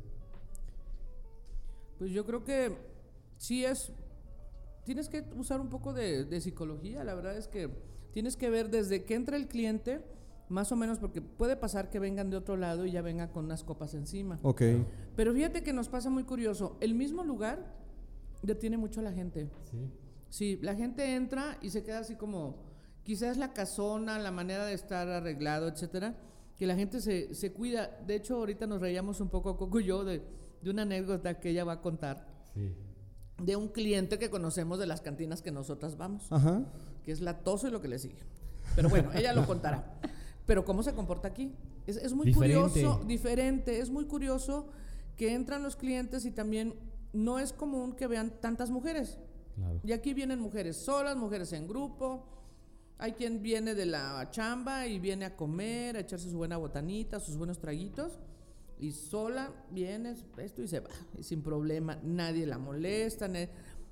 [1.99, 2.75] Pues yo creo que
[3.37, 3.91] sí es.
[4.83, 7.03] Tienes que usar un poco de, de psicología.
[7.03, 7.69] La verdad es que
[8.13, 10.01] tienes que ver desde que entra el cliente,
[10.49, 13.45] más o menos, porque puede pasar que vengan de otro lado y ya vengan con
[13.45, 14.39] unas copas encima.
[14.41, 14.63] Ok.
[15.15, 16.77] Pero fíjate que nos pasa muy curioso.
[16.81, 17.75] El mismo lugar
[18.41, 19.47] detiene mucho a la gente.
[19.69, 19.77] Sí,
[20.61, 22.55] la gente entra y se queda así como,
[23.03, 26.15] quizás la casona, la manera de estar arreglado, etcétera,
[26.57, 27.99] que la gente se, se cuida.
[28.05, 30.21] De hecho, ahorita nos reíamos un poco, Coco y yo, de,
[30.61, 32.27] de una anécdota que ella va a contar.
[33.41, 36.63] De un cliente que conocemos de las cantinas que nosotras vamos, Ajá.
[37.03, 38.19] que es latoso y lo que le sigue.
[38.75, 39.99] Pero bueno, ella lo contará.
[40.45, 41.55] Pero ¿cómo se comporta aquí?
[41.87, 42.69] Es, es muy Diferente.
[42.69, 44.67] curioso, diferente, es muy curioso
[45.17, 46.75] que entran los clientes y también
[47.13, 49.17] no es común que vean tantas mujeres.
[49.55, 49.79] Claro.
[49.83, 52.25] Y aquí vienen mujeres solas, mujeres en grupo.
[52.97, 57.19] Hay quien viene de la chamba y viene a comer, a echarse su buena botanita,
[57.19, 58.19] sus buenos traguitos.
[58.79, 61.99] Y sola viene esto y se va, y sin problema.
[62.03, 63.29] Nadie la molesta.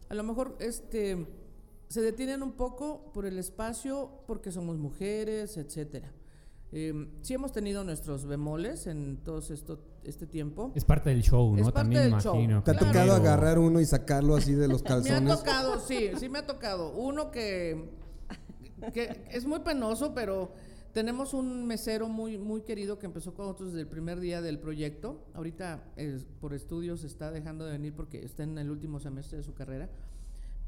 [0.10, 1.28] A lo mejor este,
[1.88, 6.12] se detienen un poco por el espacio porque somos mujeres, etcétera.
[6.72, 10.72] Eh, sí hemos tenido nuestros bemoles en todo esto, este tiempo.
[10.76, 11.58] Es parte del show, ¿no?
[11.58, 12.36] Es parte También del show.
[12.36, 12.64] imagino.
[12.64, 12.88] ¿Te ha Claro.
[12.94, 15.38] tocado agarrar uno y sacarlo así de los Me ha calzones?
[15.40, 16.92] tocado, sí, sí me ha tocado.
[16.96, 17.90] Uno que,
[18.94, 20.54] que es muy penoso, pero
[20.94, 24.60] tenemos un mesero muy, muy querido que empezó con nosotros desde el primer día del
[24.60, 25.26] proyecto.
[25.34, 29.44] Ahorita es- por estudios está dejando de venir porque está en el último semestre de
[29.44, 29.90] su carrera.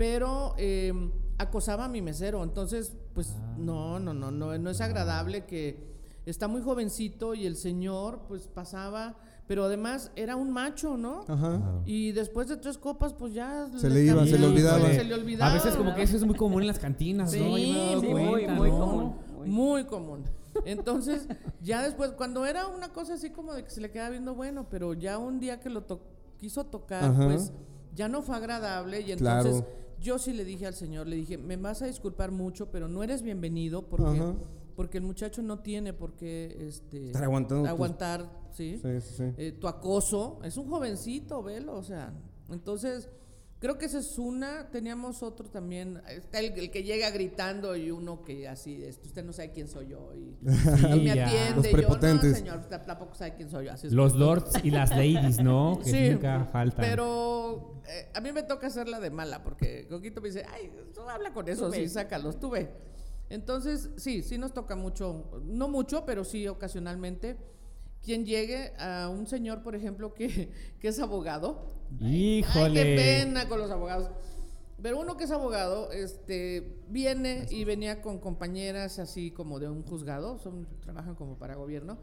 [0.01, 0.91] Pero eh,
[1.37, 5.77] acosaba a mi mesero, entonces, pues no, no, no, no, no es agradable que,
[6.25, 9.15] está muy jovencito y el señor pues pasaba,
[9.47, 11.23] pero además era un macho, ¿no?
[11.27, 11.83] Ajá.
[11.85, 14.89] Y después de tres copas pues ya Se le iba, se le olvidaba.
[14.89, 15.51] Se le olvidaba.
[15.51, 17.55] A veces como que eso es muy común en las cantinas, ¿no?
[17.55, 18.79] Sí, dado sí, muy, cuenta, muy ¿no?
[18.79, 19.15] común.
[19.45, 20.23] Muy común.
[20.65, 21.27] Entonces,
[21.61, 24.65] ya después, cuando era una cosa así como de que se le quedaba viendo bueno,
[24.67, 26.01] pero ya un día que lo to-
[26.39, 27.25] quiso tocar, Ajá.
[27.25, 27.51] pues
[27.93, 29.80] ya no fue agradable y Claro.
[30.01, 33.03] Yo sí le dije al señor, le dije, me vas a disculpar mucho, pero no
[33.03, 34.35] eres bienvenido porque, Ajá.
[34.75, 39.23] porque el muchacho no tiene por qué este, Estar aguantando aguantar, sí, sí.
[39.37, 40.39] eh, tu acoso.
[40.43, 42.13] Es un jovencito, velo, o sea.
[42.49, 43.09] Entonces,
[43.61, 44.69] creo que esa es una.
[44.71, 46.01] Teníamos otro también.
[46.09, 49.67] Está el, el que llega gritando y uno que así, este, usted no sabe quién
[49.69, 50.11] soy yo.
[50.15, 51.55] Y, y me atiende.
[51.55, 52.31] Los y yo, prepotentes.
[52.31, 53.71] no, señor, usted tampoco sabe quién soy yo.
[53.71, 55.79] Así es Los lords y las ladies, ¿no?
[55.83, 56.83] Que Sí, nunca faltan.
[56.83, 61.01] Pero eh, a mí me toca hacerla de mala porque Coquito me dice, ay, tú
[61.07, 62.69] habla con eso, sí, sácalos, tú ve.
[63.29, 67.37] Entonces, sí, sí nos toca mucho, no mucho, pero sí ocasionalmente.
[68.03, 71.71] Quien llegue a un señor, por ejemplo, que, que es abogado.
[72.01, 72.73] Ay, Híjole.
[72.73, 74.09] qué pena con los abogados.
[74.81, 79.83] Pero uno que es abogado, este, viene y venía con compañeras así como de un
[79.83, 81.99] juzgado, son, trabajan como para gobierno,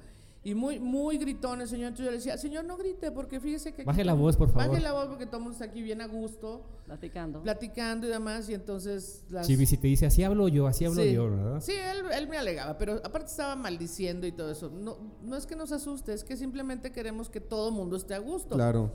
[0.48, 1.88] y muy, muy gritones, señor.
[1.88, 3.84] Entonces yo le decía, señor, no grite, porque fíjese que...
[3.84, 4.68] Baje la voz, por favor.
[4.70, 7.42] Baje la voz porque todo el mundo está aquí bien a gusto, Platicando.
[7.42, 9.26] platicando y demás, y entonces...
[9.28, 11.12] Las, Chibi, si te dice así hablo yo, así hablo Sí.
[11.12, 11.60] yo, ¿verdad?
[11.60, 14.70] Sí, él, él me alegaba, pero aparte estaba maldiciendo y todo eso.
[14.70, 18.14] No, no es que nos asuste, es que simplemente queremos que todo el mundo esté
[18.14, 18.54] a gusto.
[18.54, 18.90] Claro.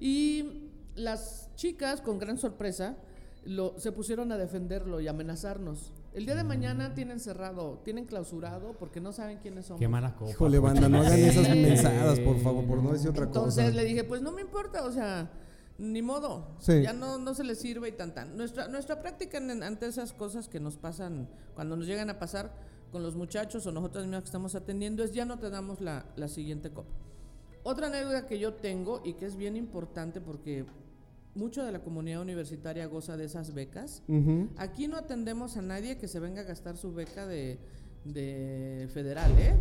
[0.00, 2.96] Y las chicas, con gran sorpresa,
[3.44, 5.92] lo, se pusieron a defenderlo y amenazarnos.
[6.16, 9.78] El día de mañana tienen cerrado, tienen clausurado porque no saben quiénes somos.
[9.80, 10.30] Qué mala copa.
[10.30, 13.76] Híjole, banda, no hagan esas mensadas, por favor, por no decir otra Entonces cosa.
[13.76, 15.30] le dije, pues no me importa, o sea,
[15.76, 16.56] ni modo.
[16.58, 16.80] Sí.
[16.82, 18.34] Ya no, no se les sirve y tan tan.
[18.34, 22.50] Nuestra, nuestra práctica en- ante esas cosas que nos pasan, cuando nos llegan a pasar
[22.90, 26.06] con los muchachos o nosotros mismos que estamos atendiendo, es ya no te damos la,
[26.16, 26.88] la siguiente copa.
[27.62, 30.64] Otra anécdota que yo tengo y que es bien importante porque
[31.36, 34.02] mucho de la comunidad universitaria goza de esas becas.
[34.56, 37.58] Aquí no atendemos a nadie que se venga a gastar su beca de,
[38.04, 39.54] de federal, ¿eh?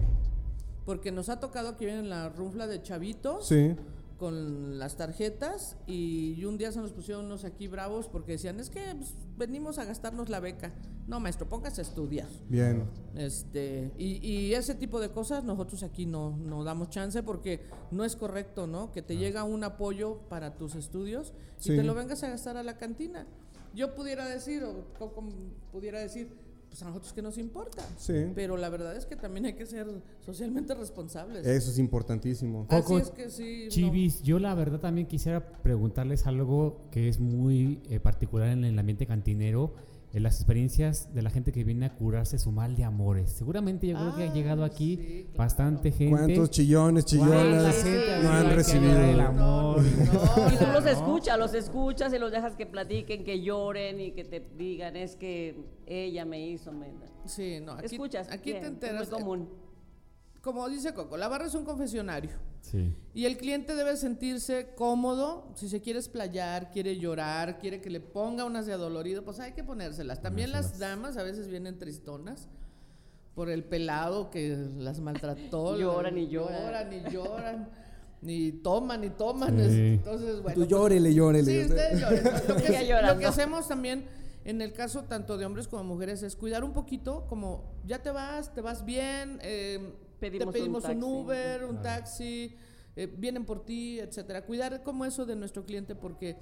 [0.85, 3.75] Porque nos ha tocado que vienen la runfla de chavitos Sí.
[4.17, 8.69] Con las tarjetas y un día se nos pusieron unos aquí bravos porque decían, es
[8.69, 10.73] que pues, venimos a gastarnos la beca.
[11.07, 12.27] No, maestro, póngase a estudiar.
[12.49, 12.85] Bien.
[13.15, 18.03] Este, y, y ese tipo de cosas nosotros aquí no, no damos chance porque no
[18.05, 18.91] es correcto, ¿no?
[18.91, 21.73] Que te llega un apoyo para tus estudios Sí.
[21.73, 23.27] y te lo vengas a gastar a la cantina.
[23.73, 25.23] Yo pudiera decir, o Coco
[25.71, 26.29] pudiera decir,
[26.75, 27.87] pues a nosotros que nos importa.
[27.97, 28.25] Sí.
[28.35, 29.87] Pero la verdad es que también hay que ser
[30.19, 31.47] socialmente responsables.
[31.47, 32.67] Eso es importantísimo.
[32.69, 33.61] Así Coco, es que sí.
[33.63, 33.69] no.
[33.69, 38.77] Chivis, yo la verdad también quisiera preguntarles algo que es muy eh, particular en el
[38.77, 39.73] ambiente cantinero,
[40.15, 43.29] en las experiencias de la gente que viene a curarse su mal de amores.
[43.31, 45.37] Seguramente yo creo que ha Ah, llegado aquí sí, claro.
[45.37, 46.15] bastante gente.
[46.15, 49.21] ¿Cuántos chillones, ¿Cuánta chillonas no ha han llorar el recibido?
[49.21, 49.81] amor?
[49.83, 54.11] No, Y tú los escuchas, los escuchas y los dejas que platiquen, que lloren y
[54.11, 56.71] que te digan, es que ella me hizo.
[56.71, 56.87] Me...
[57.25, 58.29] Sí, no, aquí, Escuchas.
[58.31, 59.11] aquí bien, te es enteras.
[59.11, 59.49] muy común.
[60.45, 62.29] Como dice Coco, la barra es un confesionario.
[62.61, 62.95] Sí.
[63.15, 67.99] Y el cliente debe sentirse cómodo, si se quiere explayar, quiere llorar, quiere que le
[67.99, 70.21] ponga unas de adolorido, pues hay que ponérselas.
[70.21, 72.47] También las damas a veces vienen tristonas
[73.33, 75.77] por el pelado que las maltrató.
[75.79, 76.61] Lloran y lloran.
[76.61, 77.69] Lloran y lloran.
[78.21, 79.57] Ni toman y toman.
[79.67, 79.93] Sí.
[79.93, 80.61] Entonces, bueno.
[80.61, 81.51] Tú llórele, llórele.
[81.51, 82.23] Sí, ustedes lloren.
[82.23, 84.05] Lo que, lo que hacemos también
[84.45, 88.11] en el caso tanto de hombres como mujeres es cuidar un poquito, como ya te
[88.11, 89.95] vas, te vas bien, eh,
[90.31, 91.03] Pedimos te pedimos un.
[91.03, 92.55] Uber, un taxi,
[92.95, 94.45] eh, vienen por ti, etcétera.
[94.45, 96.37] Cuidar como eso de nuestro cliente porque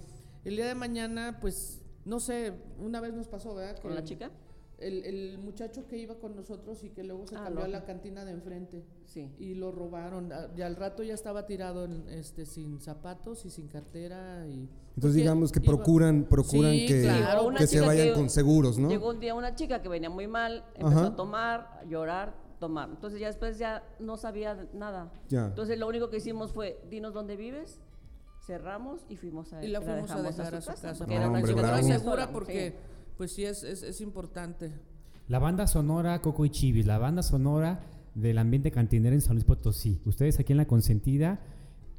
[0.46, 3.80] el día de mañana, pues, no sé, una vez nos pasó, ¿verdad?
[3.80, 4.32] ¿Con Que la chica?
[4.80, 7.86] El, el muchacho que iba con nosotros y que luego se Ah, cambió a la
[7.86, 9.32] cantina de enfrente Sí.
[9.40, 10.34] y lo robaron.
[10.34, 14.46] Ah, Y al rato ya estaba tirado en, este, sin zapatos y sin cartera.
[14.46, 17.50] Y, Entonces digamos que iba- procuran, procuran Sí, que, claro.
[17.58, 18.90] Que se vayan que- con seguros, ¿no?
[18.90, 21.08] Llegó un día una chica que venía muy mal, empezó Ajá.
[21.08, 22.90] a tomar, a llorar, tomar.
[22.90, 25.12] Entonces ya después ya no sabía nada.
[25.28, 25.48] Ya.
[25.48, 27.82] Entonces lo único que hicimos fue, dinos dónde vives,
[28.46, 30.94] cerramos y fuimos a Y la fuimos a dejamos dejar a su casa.
[30.98, 32.76] porque No, era una chica segura porque, sí.
[33.18, 34.72] pues sí, es, es, es importante.
[35.28, 37.82] La banda sonora Coco y Chivis, la banda sonora
[38.16, 40.02] del ambiente cantinero en San Luis Potosí.
[40.06, 41.40] Ustedes aquí en La Consentida,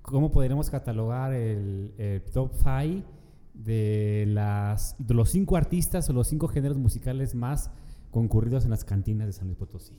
[0.03, 3.07] ¿cómo podremos catalogar el, el top 5
[3.55, 7.71] de, las, de los cinco artistas o los cinco géneros musicales más
[8.11, 9.95] concurridos en las cantinas de San Luis Potosí?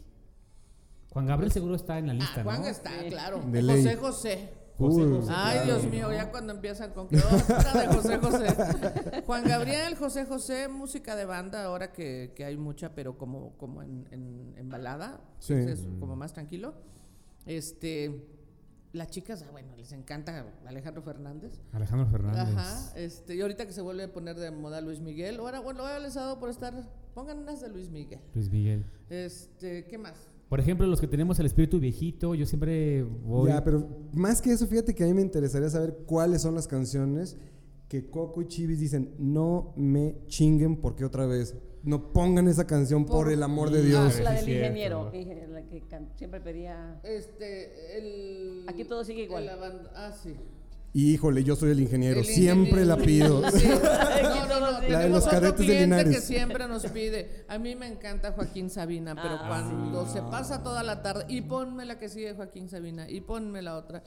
[1.16, 2.68] Juan Gabriel seguro está en la lista, ah, Juan ¿no?
[2.68, 3.08] está, Sí.
[3.08, 3.40] claro.
[3.50, 3.96] De José ley.
[3.96, 4.50] José.
[4.78, 5.32] José Uy, José.
[5.34, 5.80] Ay, claro.
[5.80, 9.22] Dios mío, ya cuando empiezan con que otra de José José.
[9.26, 13.82] Juan Gabriel, José José, música de banda, ahora que, que hay mucha, pero como, como
[13.82, 15.54] en, en- en balada, Sí.
[15.54, 16.74] es como más tranquilo.
[17.46, 18.28] Este,
[18.92, 21.62] las chicas, ah, bueno, les encanta Alejandro Fernández.
[21.72, 22.58] Alejandro Fernández.
[22.58, 25.82] Ajá, este, y ahorita que se vuelve a poner de moda Luis Miguel, ahora, bueno,
[25.84, 26.74] ahora les ha dado por estar,
[27.14, 28.20] pongan unas de Luis Miguel.
[28.34, 28.86] Luis Miguel.
[29.10, 30.16] Este, ¿qué más?
[30.50, 33.50] Por ejemplo, los que tenemos el espíritu viejito, yo siempre voy.
[33.50, 36.68] Ya, pero más que eso, fíjate que a mí me interesaría saber cuáles son las
[36.68, 37.38] canciones
[37.88, 43.06] que Coco y Chivis dicen, no me chinguen porque otra vez, no pongan esa canción
[43.06, 44.16] por, Por- el amor de Dios.
[44.20, 47.00] Ah, La del ingeniero, ingeniero, la que can- siempre pedía.
[47.04, 48.66] Este, el...
[48.68, 49.44] Aquí todo sigue igual.
[49.44, 49.50] el
[49.96, 50.34] ah, sí.
[50.98, 52.96] Híjole, yo soy el ingeniero, El siempre ingeniero.
[52.98, 53.52] la pido.
[53.52, 53.68] Sí.
[53.68, 54.72] No, no, no.
[54.72, 56.16] La de tenemos los otro cadetes de cliente Linares.
[56.16, 57.44] que siempre nos pide.
[57.50, 61.42] A mí me encanta Joaquín Sabina, pero Ah, cuando se pasa toda la tarde y
[61.42, 64.04] ponme la que sigue Joaquín Sabina y ponme la otra.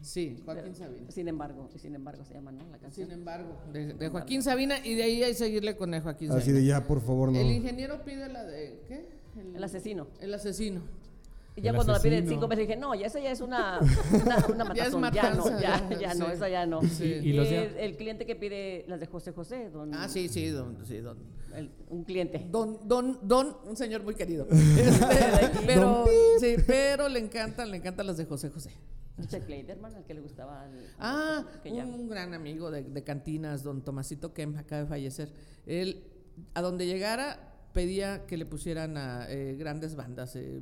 [0.00, 1.10] Sí, Joaquín Sabina.
[1.10, 2.64] Sin embargo, sin embargo se llama, ¿no?
[2.70, 3.08] La canción.
[3.08, 6.30] Sin embargo, de, de Joaquín Sabina y de ahí hay que seguirle con el Joaquín
[6.30, 6.58] Así Sabina.
[6.60, 7.38] de ya, por favor, no.
[7.40, 9.08] El ingeniero pide la de ¿qué?
[9.56, 10.06] El asesino.
[10.20, 10.82] El asesino.
[11.58, 13.80] Y ya El cuando la pide cinco veces dije, no, ya esa ya es una,
[14.12, 15.12] una, una Ya es matazón.
[15.14, 16.82] Ya, no, matanza, ya, ya, no, esa ya no.
[16.82, 17.04] Sí.
[17.04, 20.28] Y los de- el, el cliente que pide las de José José, don, Ah, sí,
[20.28, 21.18] sí, don, sí, don.
[21.54, 22.46] el- un cliente.
[22.50, 24.46] Don, don, don, un señor muy querido.
[24.78, 26.06] Este, pero,
[26.40, 28.70] sí, pero le encantan, le encantan las de José José.
[29.16, 30.64] Richard Kleiderman, al que le gustaba.
[30.66, 35.32] el- Ah, un gran amigo de, de cantinas, don Tomasito Kem, acaba de fallecer.
[35.66, 36.04] Él,
[36.54, 40.36] a donde llegara, pedía que le pusieran a eh, grandes bandas.
[40.36, 40.60] eh,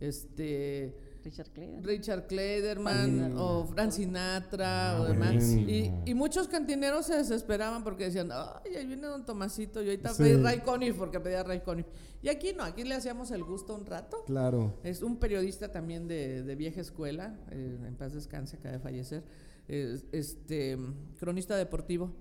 [0.00, 0.94] este.
[1.24, 1.84] Richard Kleiderman.
[1.84, 5.42] Richard Kleiderman o Frank Sinatra Ah, o demás.
[5.44, 10.22] Y, muchos cantineros se desesperaban porque decían, ay, ahí viene don Tomasito, y ahorita Sí.
[10.22, 11.86] pedí Ray Conniff porque pedía Ray Conniff.
[12.22, 14.22] Y aquí no, aquí le hacíamos el gusto un rato.
[14.26, 14.78] Claro.
[14.84, 19.24] Es un periodista también de, de vieja escuela, eh, en paz descanse, acaba de fallecer.
[19.66, 20.78] Es- este,
[21.18, 22.12] cronista deportivo.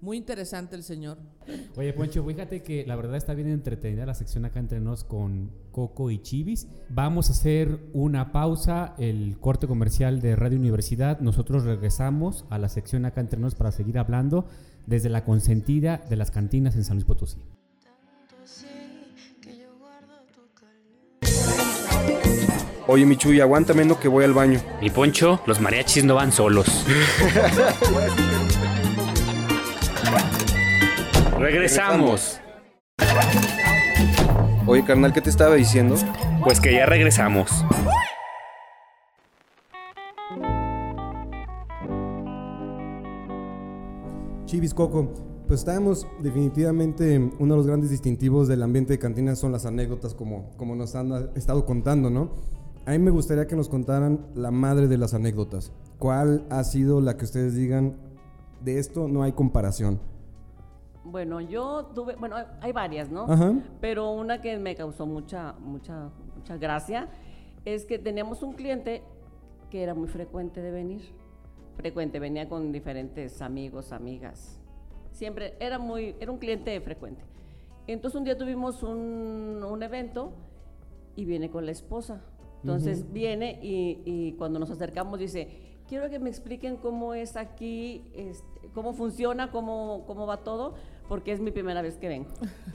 [0.00, 1.16] Muy interesante el señor.
[1.76, 5.50] Oye, Poncho, fíjate que la verdad está bien entretenida la sección acá entre nos con
[5.72, 6.68] Coco y Chivis.
[6.90, 11.20] Vamos a hacer una pausa, el corte comercial de Radio Universidad.
[11.20, 14.46] Nosotros regresamos a la sección acá entre nos para seguir hablando
[14.86, 17.38] desde la consentida de las cantinas en San Luis Potosí.
[22.86, 24.60] Oye, Michuy, aguántame, no que voy al baño.
[24.82, 26.66] Mi Poncho, los mariachis no van solos.
[31.38, 32.40] Regresamos.
[34.66, 35.96] Oye, carnal, ¿qué te estaba diciendo?
[36.42, 37.64] Pues que ya regresamos.
[44.46, 45.12] Chivis Coco,
[45.48, 50.14] pues estábamos definitivamente, uno de los grandes distintivos del ambiente de cantina son las anécdotas
[50.14, 52.30] como, como nos han estado contando, ¿no?
[52.86, 55.72] A mí me gustaría que nos contaran la madre de las anécdotas.
[55.98, 57.96] ¿Cuál ha sido la que ustedes digan,
[58.62, 59.98] de esto no hay comparación?
[61.04, 63.24] Bueno, yo tuve, bueno, hay- varias, ¿no?
[63.24, 63.52] Ajá.
[63.80, 67.08] Pero una que me causó mucha, mucha, mucha gracia
[67.64, 69.02] es que teníamos un cliente
[69.70, 71.02] que era muy frecuente de venir.
[71.76, 74.60] Frecuente, venía con diferentes amigos, amigas.
[75.12, 77.22] Siempre era muy, era un cliente frecuente.
[77.86, 80.32] Entonces un día tuvimos un, un evento
[81.16, 82.22] y viene con la esposa.
[82.62, 85.48] Entonces viene y, y cuando nos acercamos dice,
[85.86, 90.74] quiero que me expliquen cómo es aquí, este, cómo funciona, cómo, cómo va todo,
[91.08, 92.28] porque es mi primera vez que vengo.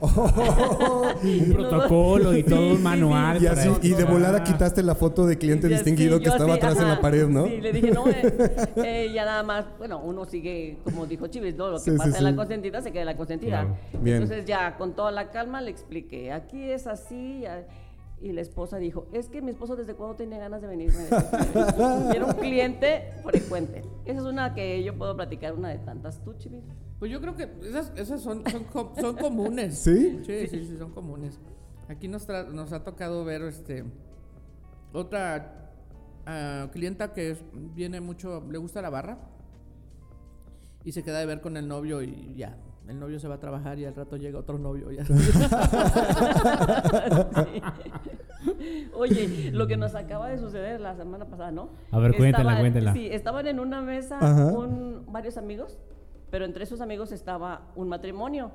[1.22, 3.42] Un protocolo y todo un manual.
[3.42, 3.86] Y, para así, esto.
[3.86, 4.44] y de volada Ah.
[4.44, 7.00] quitaste la foto de cliente Y distinguido así, que estaba así, atrás en ajá, la
[7.00, 7.46] pared, ¿no?
[7.46, 11.56] Sí, le dije, no, eh, eh, ya nada más, bueno, uno sigue, como dijo Chivis,
[11.56, 11.68] ¿no?
[11.70, 12.36] lo que Sí, sí, pasa en la sí.
[12.36, 13.62] consentida se queda en la consentida.
[13.62, 13.76] Claro.
[14.02, 14.22] Bien.
[14.22, 17.66] Entonces ya con toda la calma le expliqué, aquí es así, ya-
[18.22, 20.92] y la esposa dijo, es que mi esposo desde cuando tenía ganas de venir.
[22.12, 23.82] Y Era un cliente frecuente.
[24.04, 26.22] Esa es una que yo puedo platicar, una de tantas.
[26.22, 26.62] ¿Tú, Chivis?
[27.00, 29.76] Pues yo creo que esas, esas son, son, com- son comunes.
[29.78, 30.20] ¿Sí?
[30.24, 31.40] Sí, sí, sí, son comunes.
[31.88, 33.84] Aquí nos, tra- nos ha tocado ver este
[34.92, 35.72] otra
[36.26, 37.42] ah, clienta que es-
[37.74, 39.18] viene mucho, le gusta la barra
[40.84, 42.56] y se queda de ver con el novio y ya.
[42.88, 44.90] El novio se va a trabajar y al rato llega otro novio.
[44.90, 45.04] Ya.
[48.94, 51.70] Oye, lo que nos acaba de suceder la semana pasada, ¿no?
[51.90, 52.92] A ver, cuéntala, Estaban- cuéntala.
[52.92, 54.46] Sí, estaban en una mesa Ajá.
[54.46, 55.78] un- varios amigos,
[56.30, 58.50] pero entre esos amigos estaba un matrimonio.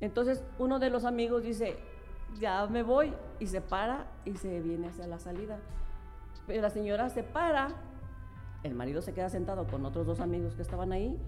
[0.00, 1.76] Entonces, uno de los amigos dice,
[2.38, 5.58] ya me voy, y se para y se viene hacia la salida.
[6.46, 7.68] Pero la señora se para,
[8.62, 11.18] el marido se queda sentado con otros dos amigos que estaban ahí,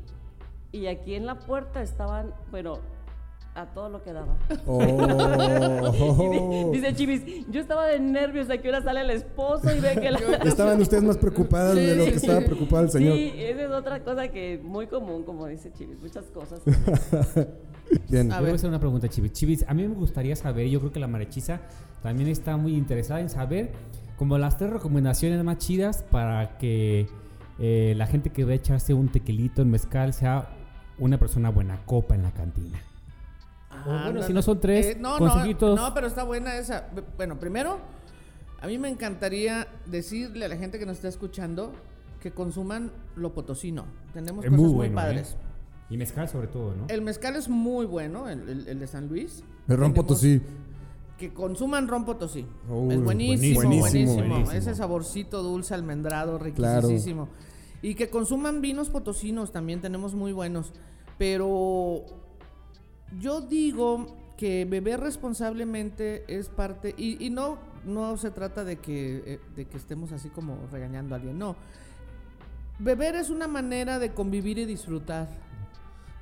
[0.70, 2.78] y aquí en la puerta estaban, bueno,
[3.60, 4.36] a todo lo que daba.
[4.66, 6.70] Oh.
[6.72, 10.10] Dice Chivis, yo estora de nervios a qué hora sale el esposo y ve que
[10.10, 10.18] la...
[10.44, 13.16] Estaban ustedes más preocupadas de lo que estaba preocupado el señor.
[13.16, 16.60] Sí, esa es otra cosa que muy común, como dice Chivis, muchas cosas.
[18.08, 18.30] Bien.
[18.32, 19.32] A ver, voy a hacer una pregunta, Chivis.
[19.32, 21.60] Chivis, a mí me gustaría saber, yo creo que la marechiza
[22.02, 23.72] también está muy interesada en saber
[24.16, 27.08] como las tres recomendaciones más chidas para que
[27.58, 30.48] eh, la gente que va a echarse un tequilito en mezcal sea
[30.98, 32.78] una persona buena copa en la cantina.
[33.86, 35.76] O bueno, si no son tres, Eh, no, consejitos.
[35.76, 36.88] No, no, pero está buena esa.
[37.16, 37.78] Bueno, primero,
[38.60, 41.72] a mí me encantaría decirle a la gente que nos está escuchando
[42.20, 43.84] que consuman lo potosino.
[44.12, 45.32] Tenemos Es cosas muy muy, bueno, padres.
[45.32, 45.44] ¿eh?
[45.90, 46.84] Y mezcal sobre todo, ¿no?
[46.88, 49.42] El mezcal es muy bueno, el, el- el de San Luis.
[49.68, 50.42] El ron potosí.
[51.16, 52.40] Que consuman ron potosí.
[52.40, 54.52] Es buenísimo, buenísimo, buenísimo, buenísimo.
[54.52, 56.88] Ese saborcito dulce almendrado, Claro.
[56.88, 57.28] riquísimo.
[57.82, 60.72] Y que consuman vinos potosinos también tenemos muy buenos.
[61.16, 62.04] Pero
[63.20, 64.06] yo digo
[64.36, 69.64] que beber responsablemente es parte y, y no no se trata de que eh, de
[69.66, 71.56] que estemos así como regañando a alguien, no.
[72.78, 75.28] Beber es una manera de convivir y disfrutar,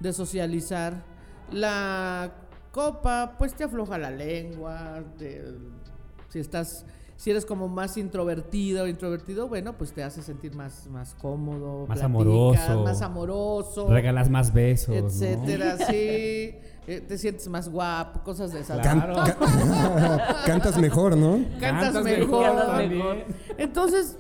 [0.01, 1.03] de socializar.
[1.53, 2.33] La
[2.73, 5.45] copa pues te afloja la lengua, te-
[6.29, 10.87] si estás si eres como más introvertido o introvertido, bueno, pues te hace sentir más,
[10.89, 12.85] más cómodo, Más platicas, amoroso.
[12.85, 15.07] más amoroso Regalas más besos, ¿no?
[15.09, 16.55] etcétera, sí.
[16.89, 18.81] Eh, te sientes más guapo, cosas de esas.
[18.81, 21.45] Can- ca- Cantas mejor, ¿no?
[21.59, 23.25] Cantas, Cantas mejor.
[23.59, 24.17] Entonces,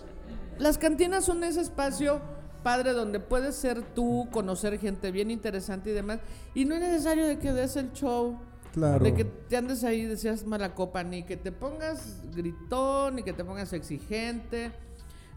[0.59, 2.21] las cantinas son ese espacio
[2.65, 6.19] padre donde puedes ser tú, conocer gente bien interesante y demás.
[6.55, 8.39] Y no es necesario de que des el show.
[8.73, 9.05] Claro.
[9.05, 13.33] De que te andes ahí, decías mala copa, ni que te pongas gritón, ni que
[13.33, 14.73] te pongas exigente,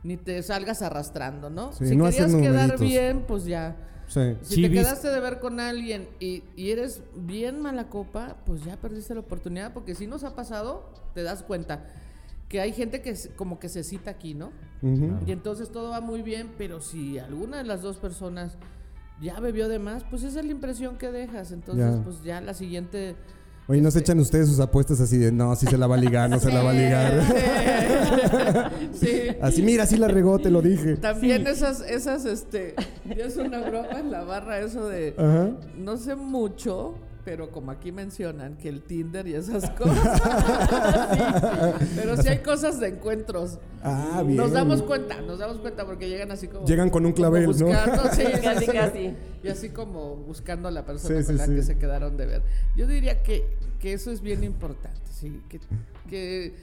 [0.04, 1.72] ni te salgas arrastrando, ¿no?
[1.74, 2.82] Sí, si no querías quedar numeritos.
[2.82, 3.76] bien, pues ya.
[4.10, 4.36] Sí.
[4.42, 4.70] Si Chivis.
[4.72, 9.14] te quedaste de ver con alguien y, y eres bien mala copa, pues ya perdiste
[9.14, 11.86] la oportunidad, porque si nos ha pasado, te das cuenta
[12.50, 14.52] que hay gente que se- como que se cita aquí, ¿no?
[15.28, 18.58] Y entonces todo va muy bien, pero si alguna de las dos personas
[19.22, 21.52] ya bebió de más, pues esa es la impresión que dejas.
[21.52, 22.04] Entonces, Ya.
[22.04, 23.16] pues ya la siguiente...
[23.70, 26.00] Oye, ¿no se echan ustedes sus apuestas así de, no, sí se la va a
[26.00, 27.22] ligar, no se la va a ligar?
[28.94, 29.28] Sí.
[29.42, 30.98] Así, mira, sí la regó, te lo dije.
[30.98, 32.74] También esas, esas, este,
[33.10, 35.52] es una broma en la barra eso de, Ajá.
[35.78, 36.96] no sé mucho,
[37.30, 42.80] pero como aquí mencionan que el Tinder y esas cosas, Sí, pero sí hay cosas
[42.80, 43.60] de encuentros.
[43.84, 44.36] Ah, bien.
[44.38, 47.52] Nos damos cuenta, nos damos cuenta porque llegan así como Llegan con un clavel, ¿no?
[47.68, 48.72] buscando, sí, sí, Casi, sí.
[48.72, 49.14] casi.
[49.44, 51.54] y así como buscando a la persona Sí, con sí, la sí.
[51.54, 52.42] que se quedaron de ver.
[52.76, 53.46] Yo diría que,
[53.80, 55.60] que eso es bien importante, sí, que,
[56.10, 56.56] que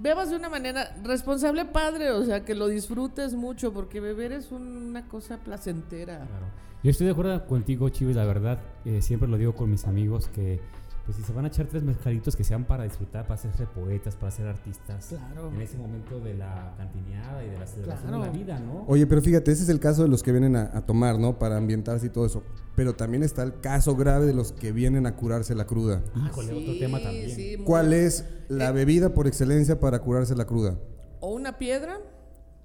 [0.00, 4.50] bebas de una manera responsable, padre, o sea, que lo disfrutes mucho, porque beber es
[4.52, 6.16] una cosa placentera.
[6.16, 6.46] Claro.
[6.82, 8.60] Yo estoy de acuerdo contigo, Chivis, la verdad.
[8.84, 10.60] eh, siempre lo digo con mis amigos que
[11.04, 14.16] pues si se van a echar tres mezcalitos que sean para disfrutar, para hacerse poetas,
[14.16, 15.06] para ser artistas.
[15.08, 15.50] Claro.
[15.52, 18.22] En ese momento de la cantineada y de la celebración Claro.
[18.24, 18.84] de la vida, ¿no?
[18.88, 21.38] Oye, pero fíjate, ese es el caso de los que vienen a, a tomar, ¿no?
[21.38, 22.42] Para ambientarse y todo eso.
[22.74, 26.02] Pero también está el caso grave de los que vienen a curarse la cruda.
[26.26, 27.30] Híjole, otro tema también.
[27.30, 30.78] Ah, sí, ¿Cuál es la bebida por excelencia para curarse la cruda?
[31.20, 31.98] O una piedra.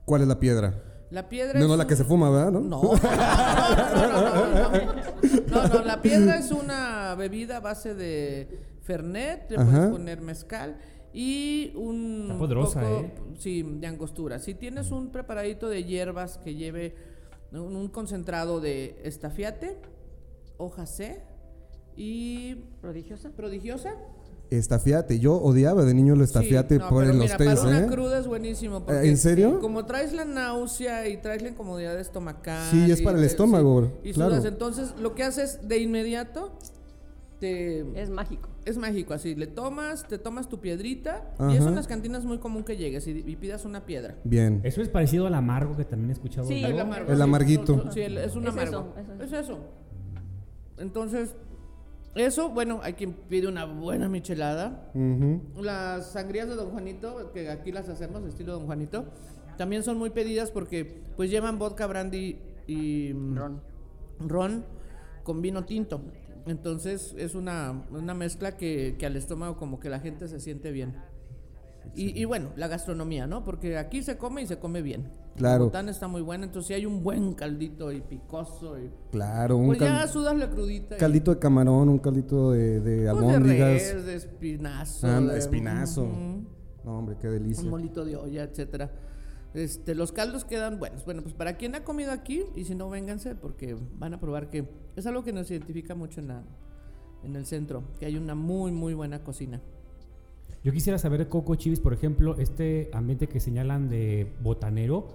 [0.05, 0.81] ¿Cuál es la piedra?
[1.11, 2.51] La piedra No, es no, la que se fuma, ¿verdad?
[2.51, 2.59] No.
[2.59, 2.93] No, no, no,
[4.13, 5.61] no, no, no.
[5.63, 8.47] No, no, la piedra es una bebida a base de
[8.83, 10.77] Fernet, le puedes poner mezcal
[11.13, 13.13] y un Está poderosa, poco, ¿eh?
[13.39, 14.37] sí, de angostura.
[14.39, 16.95] Si tienes un preparadito de hierbas que lleve
[17.51, 19.77] un, un concentrado de estafiate,
[20.57, 21.23] hoja C
[21.97, 23.29] y Prodigiosa.
[23.31, 23.95] prodigiosa.
[24.49, 25.19] Estafiate.
[25.19, 27.61] Yo odiaba de niño el estafiate Sí, no, por pero en los mira, tés, para
[27.61, 27.87] una ¿eh?
[27.87, 28.77] cruda es buenísimo.
[28.77, 29.59] ¿Eh, porque ¿en serio?
[29.59, 32.67] Como traes la náusea y traes la incomodidad estomacal.
[32.71, 34.31] Sí, es y para el estómago, Y claro.
[34.31, 36.51] sudas, entonces lo que haces de inmediato
[37.39, 38.49] te, Es mágico.
[38.65, 39.33] es mágico, así.
[39.35, 41.31] Le tomas, te tomas tu piedrita.
[41.51, 44.17] Y eso en las cantinas es muy común que llegues y, y pidas una piedra.
[44.25, 44.59] Bien.
[44.63, 46.47] Eso es parecido al amargo que también he escuchado.
[46.47, 47.91] Sí, el amargo, El amarguito.
[47.91, 48.93] Sí, el- es un amargo.
[48.97, 49.39] eso, eso es es.
[49.45, 49.59] eso.
[50.77, 51.35] Entonces,
[52.15, 54.91] eso, bueno, hay quien pide una buena michelada.
[55.55, 59.05] Las sangrías de Don Juanito, que aquí las hacemos, estilo Don Juanito,
[59.57, 63.61] también son muy pedidas porque pues llevan vodka, brandy y mm, Ron.
[64.19, 64.65] ron
[65.23, 66.01] con vino tinto.
[66.45, 70.71] Entonces es una, una mezcla que, que al estómago como que la gente se siente
[70.71, 70.95] bien.
[71.95, 73.43] Y, y bueno, la gastronomía, ¿no?
[73.43, 75.11] Porque aquí se come y se come bien.
[75.35, 75.65] Claro.
[75.65, 78.89] Botán está muy buena, entonces si hay un buen caldito y picoso y...
[79.11, 80.95] Claro, un Pues ya sudas la crudita.
[80.95, 83.69] y- caldito de camarón, un caldito de, de pues, de albóndigas.
[83.93, 85.07] res, de espinazo.
[85.07, 86.03] Ah, de- espinazo.
[86.03, 86.43] Ujú.
[86.83, 87.63] No, hombre, qué delicia.
[87.63, 88.91] un molito de olla, etcétera.
[89.53, 91.05] Este, los caldos quedan buenos.
[91.05, 94.49] Bueno, pues para quien ha comido aquí, y si no, vénganse, porque van a probar
[94.49, 96.43] que es algo que nos identifica mucho en la,
[97.23, 99.61] en el centro, que hay una muy, muy buena cocina.
[100.63, 105.07] Yo quisiera saber, Coco Chivis, por ejemplo, este ambiente que señalan de botanero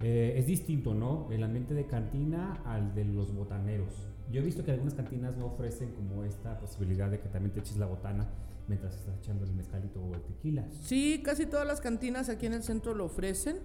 [0.00, 1.28] eh, es distinto, ¿no?
[1.30, 3.92] El ambiente de cantina al de los botaneros.
[4.32, 7.60] Yo he visto que algunas cantinas no ofrecen como esta posibilidad de que también te
[7.60, 8.28] eches la botana
[8.66, 10.66] mientras estás echando el mezcalito o el tequila.
[10.82, 13.58] Sí, casi todas las cantinas aquí en el centro lo ofrecen,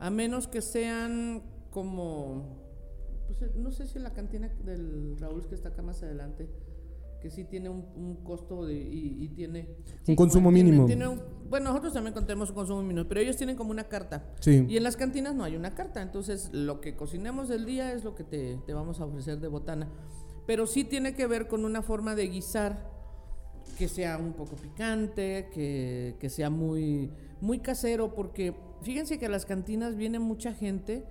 [0.00, 2.44] a menos que sean como,
[3.26, 6.48] pues, no sé si la cantina del Raúl que está acá más adelante,
[7.22, 9.68] que sí tiene un, un costo de, y, y tiene...
[10.08, 10.86] Un consumo tiene- mínimo.
[10.86, 14.24] tiene un- bueno, nosotros también contemos un consumo mínimo, pero ellos tienen como una carta.
[14.40, 14.66] Sí.
[14.68, 18.04] Y en las cantinas no hay una carta, entonces lo que cocinemos del día es
[18.04, 19.88] lo que te, te vamos a ofrecer de botana.
[20.46, 22.90] Pero sí tiene que ver con una forma de guisar
[23.78, 27.10] que sea un poco picante, que, que sea muy,
[27.40, 31.04] muy casero, porque fíjense que a las cantinas viene mucha gente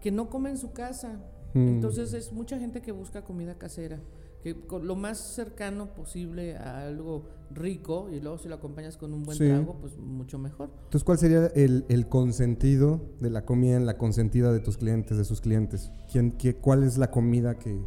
[0.00, 1.18] que no come en su casa.
[1.54, 1.66] Mm.
[1.68, 3.98] Entonces es mucha gente que busca comida casera,
[4.42, 9.12] que con lo más cercano posible a algo rico y luego si lo acompañas con
[9.12, 9.48] un buen Sí.
[9.48, 10.70] trago, pues mucho mejor.
[10.84, 15.16] Entonces, ¿cuál sería el, el consentido de la comida en la consentida de tus clientes,
[15.18, 15.90] de sus clientes?
[16.12, 17.80] ¿Quién, qué, ¿Cuál es la comida que,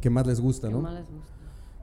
[0.00, 0.80] que más les gusta, ¿Qué no?
[0.80, 1.32] más les gusta?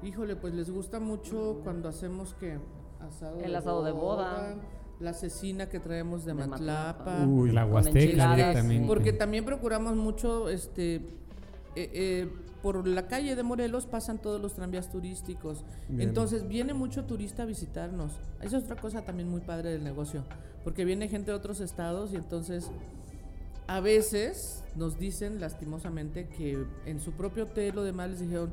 [0.02, 2.58] Híjole, pues les gusta mucho cuando hacemos que
[3.02, 4.56] asado El asado de boda.
[5.02, 7.28] la cecina que traemos de, De Matlapa, Matlapa.
[7.28, 8.88] Uy, la Huasteca directamente.
[8.88, 11.02] porque también procuramos mucho, este, eh,
[11.76, 12.30] eh,
[12.62, 16.10] por la calle de Morelos pasan todos los tranvías turísticos, Bien.
[16.10, 18.12] entonces viene mucho turista a visitarnos.
[18.42, 20.24] Esa es otra cosa también muy padre del negocio,
[20.64, 22.70] porque viene gente de otros estados y entonces
[23.68, 28.52] a veces nos dicen lastimosamente que en su propio hotel o demás les dijeron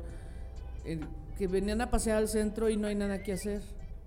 [0.85, 0.99] eh,
[1.37, 3.61] que venían a pasear al centro y no hay nada que hacer.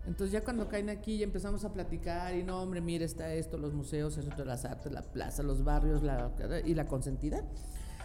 [0.07, 3.59] Entonces ya cuando caen aquí ya empezamos a platicar y no, hombre, mira, está esto,
[3.59, 6.30] los museos, el centro de las artes, la plaza, los barrios la,
[6.64, 7.44] y la consentida.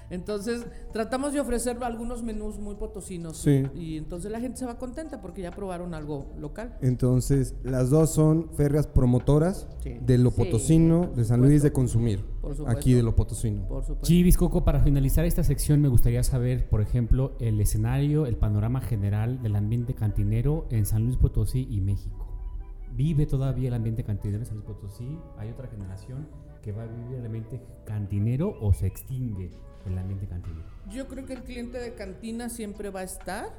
[0.09, 3.63] Entonces tratamos de ofrecer algunos menús muy potosinos Sí.
[3.73, 6.77] y entonces la gente se va contenta porque ya probaron algo local.
[6.81, 9.97] Entonces, las dos son férreas promotoras Sí.
[10.01, 12.23] de lo Sí, potosino, de San Luis de consumir.
[12.41, 12.79] Por supuesto.
[12.79, 13.67] Aquí de lo potosino.
[13.67, 14.05] Por supuesto.
[14.05, 18.81] Chivis, Coco, para finalizar esta sección me gustaría saber, por ejemplo, el escenario, el panorama
[18.81, 22.27] general del ambiente cantinero en San Luis Potosí y México.
[22.95, 25.17] ¿Vive todavía el ambiente cantinero en San Luis Potosí?
[25.37, 26.27] ¿Hay otra generación
[26.61, 29.51] que va a vivir el ambiente cantinero o se extingue
[29.85, 30.65] el ambiente cantinero?
[30.91, 33.49] Yo creo que el cliente de cantina siempre va a estar.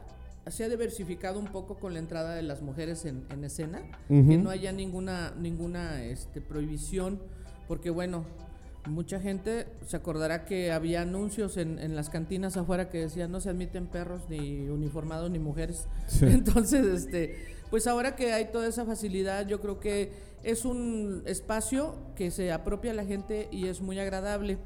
[0.49, 4.29] Se ha diversificado un poco con la entrada de las mujeres en, en escena, Ujú.
[4.29, 7.21] que no haya ninguna, ninguna este, prohibición,
[7.67, 8.25] porque bueno,
[8.87, 13.41] mucha gente se acordará que había anuncios en, en las cantinas afuera que decían no
[13.41, 15.89] se admiten perros ni uniformados ni mujeres.
[16.07, 16.27] Sí.
[16.31, 20.13] Entonces, este, pues ahora que hay toda esa facilidad, yo creo que
[20.45, 24.59] es un espacio que se apropia a la gente y es muy agradable.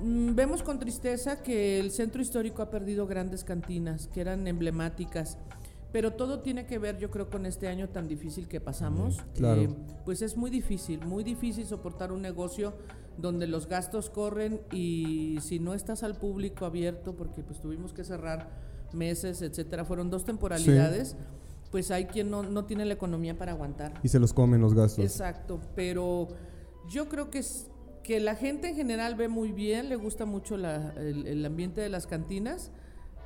[0.00, 5.38] Mm, Vemos con tristeza que el centro histórico ha perdido grandes cantinas que eran emblemáticas,
[5.92, 9.22] pero todo tiene que ver, yo creo, con este año tan difícil que pasamos.
[9.34, 9.74] claro.
[10.04, 12.74] pues es muy difícil, muy difícil soportar un negocio
[13.16, 18.04] donde los gastos corren y si no estás al público abierto, porque pues tuvimos que
[18.04, 18.50] cerrar
[18.92, 21.16] meses, etcétera, fueron dos temporalidades,
[21.70, 23.94] pues hay quien no, no tiene la economía para aguantar.
[24.02, 25.04] Y se los comen los gastos.
[25.04, 26.28] Exacto, pero
[26.88, 27.68] yo creo que es
[28.06, 31.80] que la gente en general ve muy bien, le gusta mucho la- el, el ambiente
[31.80, 32.70] de las cantinas,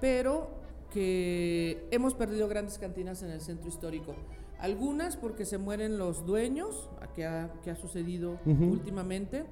[0.01, 0.59] pero
[0.91, 4.14] que hemos perdido grandes cantinas en el centro histórico.
[4.59, 9.45] Algunas porque se mueren los dueños, que ha, que ha sucedido últimamente,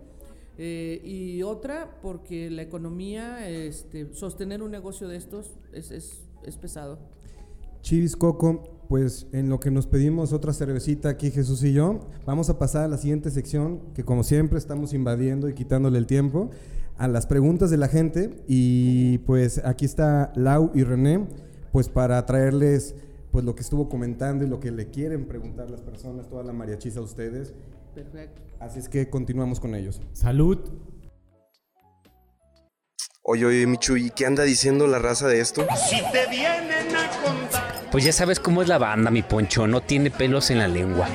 [0.57, 6.57] eh, y otra porque la economía, este, sostener un negocio de estos es, es, es
[6.57, 6.99] pesado.
[7.83, 12.49] Chivis Coco, pues en lo que nos pedimos otra cervecita aquí Jesús y yo, vamos
[12.49, 16.51] a pasar a la siguiente sección que como siempre estamos invadiendo y quitándole el tiempo
[16.97, 21.27] a las preguntas de la gente y pues aquí está Lau y René
[21.71, 22.95] pues para traerles
[23.31, 26.53] pues lo que estuvo comentando y lo que le quieren preguntar las personas, toda la
[26.53, 27.53] mariachiza a ustedes.
[27.95, 28.43] Perfecto.
[28.59, 30.01] Así es que continuamos con ellos.
[30.13, 30.59] Salud.
[33.23, 35.67] Oye, oye, Michu, ¿y qué anda diciendo la raza de esto?
[35.89, 37.48] Si te vienen a contar,
[37.99, 39.67] Pues ya sabes cómo es la banda, mi poncho.
[39.67, 41.09] No tiene pelos en la lengua.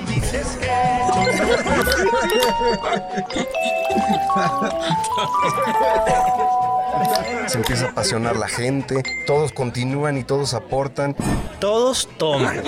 [7.47, 11.15] Se empieza a apasionar la gente, todos continúan y todos aportan.
[11.61, 12.61] Todos toman.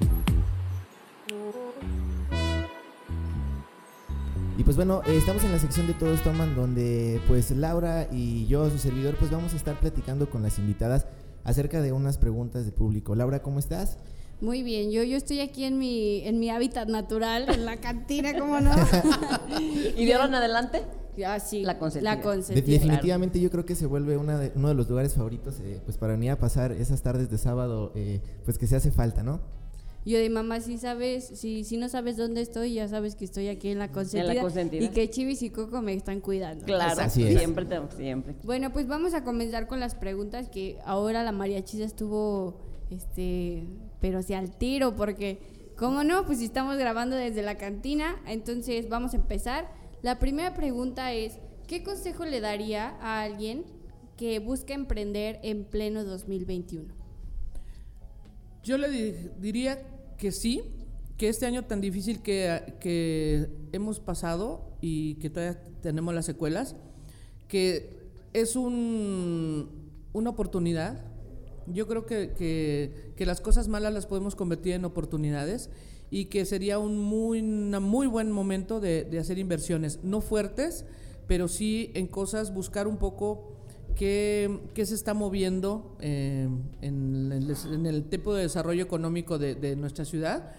[0.00, 0.06] Y
[4.72, 8.70] pues bueno, eh, estamos en la sección de Todos Toman, donde pues Laura y yo,
[8.70, 11.04] su servidor, pues vamos a estar platicando con las invitadas
[11.44, 13.14] acerca de unas preguntas de público.
[13.14, 13.98] Laura, ¿cómo estás?
[14.40, 18.32] Muy bien, yo, yo estoy aquí en mi, en mi hábitat natural, en la cantina,
[18.38, 18.70] ¿cómo no?
[19.60, 20.82] ¿Y de ahora en adelante?
[21.26, 22.14] Ah, sí, La consentida.
[22.14, 22.64] La consentida.
[22.64, 25.82] De- definitivamente yo creo que se vuelve una de- uno de los lugares favoritos eh,
[25.84, 29.22] pues para venir a pasar esas tardes de sábado eh, pues que se hace falta,
[29.22, 29.42] ¿no?
[30.04, 33.46] Yo de mamá, si sabes, si, si no sabes dónde estoy, ya sabes que estoy
[33.48, 34.40] aquí en la consentida.
[34.42, 34.84] consentida.
[34.84, 36.64] Y que Chivis y Coco me están cuidando.
[36.64, 37.38] Claro, Así es.
[37.38, 38.34] siempre, te- siempre.
[38.42, 42.58] Bueno, pues vamos a comenzar con las preguntas que ahora la mariachisa estuvo,
[42.90, 43.62] este,
[44.00, 45.38] pero sí al tiro, porque,
[45.76, 46.26] ¿cómo no?
[46.26, 49.70] Pues si estamos grabando desde la cantina, entonces vamos a empezar.
[50.02, 51.38] La primera pregunta es,
[51.68, 53.62] ¿qué consejo le daría a alguien
[54.16, 56.92] que busca emprender en pleno 2021?
[58.64, 59.80] Yo le di- diría
[60.22, 60.62] que sí,
[61.16, 66.76] que este año tan difícil que, que hemos pasado y que todavía tenemos las secuelas,
[67.48, 67.98] que
[68.32, 69.68] es un,
[70.12, 71.00] una oportunidad.
[71.66, 75.70] Yo creo que, que- que las cosas malas las podemos convertir en oportunidades
[76.08, 80.84] y que sería un muy, una muy buen momento de, de hacer inversiones, no fuertes,
[81.26, 83.61] pero sí en cosas, buscar un poco
[83.94, 86.48] qué, se está moviendo eh,
[86.80, 90.52] en, el, en el tipo de desarrollo económico de, de nuestra ciudad.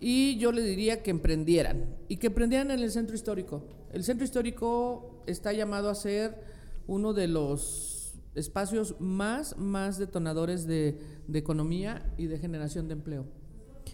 [0.00, 3.62] Y yo le diría que emprendieran y que emprendieran en el centro histórico.
[3.92, 6.42] El centro histórico está llamado a ser
[6.86, 13.24] uno de los espacios más, más detonadores de, de economía y de generación de empleo.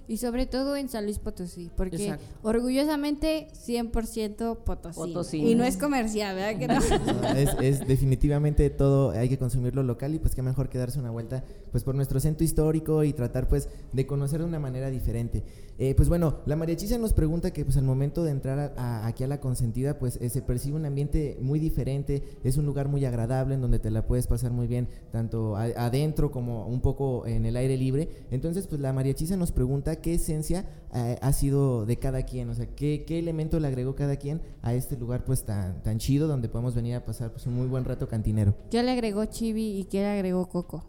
[0.08, 2.24] Y sobre todo en San Luis Potosí, porque Exacto.
[2.42, 4.98] orgullosamente 100% Potosí.
[4.98, 5.38] Potosí.
[5.38, 6.80] Y no es comercial, ¿verdad que no?
[7.22, 10.98] No, es, es definitivamente todo, hay que consumirlo local y pues qué mejor que darse
[10.98, 14.90] una vuelta pues por nuestro centro histórico y tratar pues de conocer de una manera
[14.90, 15.42] diferente.
[15.78, 19.06] Eh, pues bueno, la mariachisa nos pregunta que pues al momento de entrar a- a-
[19.06, 22.88] aquí a la consentida pues eh, se percibe un ambiente muy diferente, es un lugar
[22.88, 26.80] muy agradable en donde te la puedes pasar muy bien tanto a- adentro como un
[26.82, 28.08] poco en el aire libre.
[28.30, 32.54] Entonces pues la mariachisa nos pregunta qué esencia eh, ha sido de cada quien, o
[32.54, 36.28] sea, qué, qué elemento le agregó cada quien a este lugar pues tan, tan chido
[36.28, 38.54] donde podemos venir a pasar pues un muy buen rato cantinero.
[38.70, 40.84] ¿Qué le agregó Chibi y qué le agregó Coco?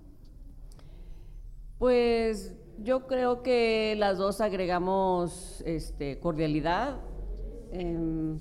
[1.80, 6.98] Pues yo creo que las dos agregamos este, cordialidad,
[7.72, 8.40] em,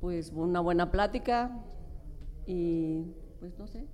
[0.00, 1.50] pues una buena plática
[2.46, 3.02] y
[3.38, 3.86] pues no sé.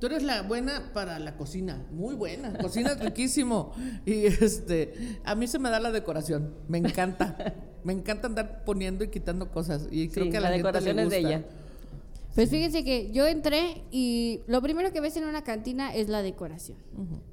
[0.00, 3.72] Tú eres la buena para la cocina, muy buena, cocinas riquísimo.
[4.04, 7.54] Y este, a mí se me da la decoración, me encanta.
[7.84, 9.88] Me encanta andar poniendo y quitando cosas.
[9.90, 11.28] Y creo Sí, que a la la, gente decoración le es de gusta.
[11.36, 11.44] ella.
[12.34, 16.20] Pues fíjense que yo entré y lo primero que ves en una cantina es la
[16.22, 16.78] decoración.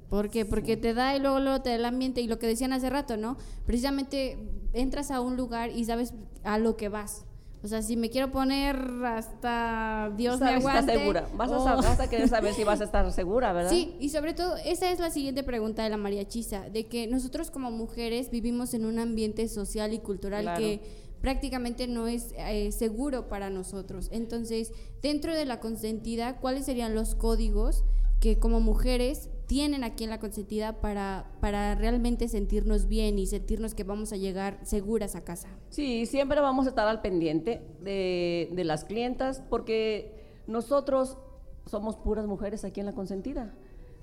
[0.08, 0.44] ¿Por qué?
[0.44, 2.88] Porque te da y luego, luego te da el ambiente y lo que decían hace
[2.90, 3.36] rato, ¿no?
[3.66, 4.38] Precisamente
[4.72, 7.24] entras a un lugar y sabes a lo que vas.
[7.64, 10.80] O sea, si me quiero poner hasta Dios me aguante.
[10.92, 11.28] estás segura.
[11.36, 13.70] Vas a, o- sa- vas a querer saber si vas a estar segura, ¿verdad?
[13.70, 17.50] Sí, y sobre todo, esa es la siguiente pregunta de la mariachisa, de que nosotros
[17.50, 20.58] como mujeres vivimos en un ambiente social y cultural Claro.
[20.60, 20.80] que
[21.22, 24.08] prácticamente no es eh, seguro para nosotros.
[24.12, 27.84] Entonces, dentro de la consentida, ¿cuáles serían los códigos
[28.20, 33.74] que como mujeres tienen aquí en la consentida para, para realmente sentirnos bien y sentirnos
[33.74, 35.48] que vamos a llegar seguras a casa?
[35.70, 41.18] Sí, siempre vamos a estar al pendiente de, de las clientas porque nosotros
[41.66, 43.54] somos puras mujeres aquí en la consentida.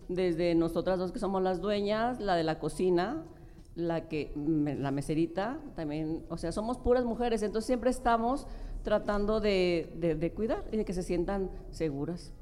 [0.07, 3.25] Desde nosotras dos que somos las dueñas, la de la cocina,
[3.79, 8.45] la que me- la meserita, también, o sea, somos puras mujeres, entonces siempre estamos
[8.83, 12.33] tratando de, de- de cuidar y de que se sientan seguras.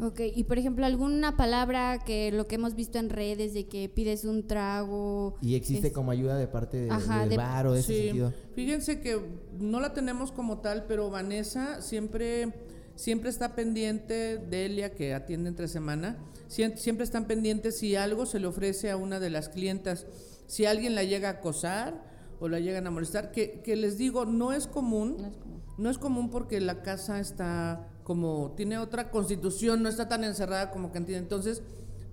[0.00, 3.88] Ok, y por ejemplo, alguna palabra que lo que hemos visto en redes de que
[3.88, 5.34] pides un trago.
[5.42, 7.92] Y existe es- como ayuda de parte de, Ajá, del de- bar o de ese
[7.94, 8.32] Sí, sentido.
[8.54, 9.20] fíjense que
[9.60, 12.52] no la tenemos como tal, pero Vanessa siempre,
[12.96, 16.16] siempre está pendiente, Delia, que atiende entre semana,
[16.48, 20.06] siem- siempre están pendientes si algo se le ofrece a una de las clientas,
[20.46, 22.02] si alguien la llega a acosar
[22.40, 25.32] o la llegan a molestar, que, que les digo, no es común,
[25.78, 26.28] no es común.
[26.30, 31.62] porque la casa está como, tiene otra constitución, no está tan encerrada como cantina, entonces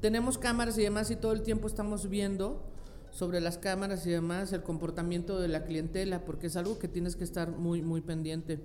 [0.01, 2.63] tenemos cámaras y demás y todo el tiempo estamos viendo
[3.11, 7.15] sobre las cámaras y demás el comportamiento de la clientela, porque es algo que tienes
[7.15, 8.59] que estar muy, muy pendiente.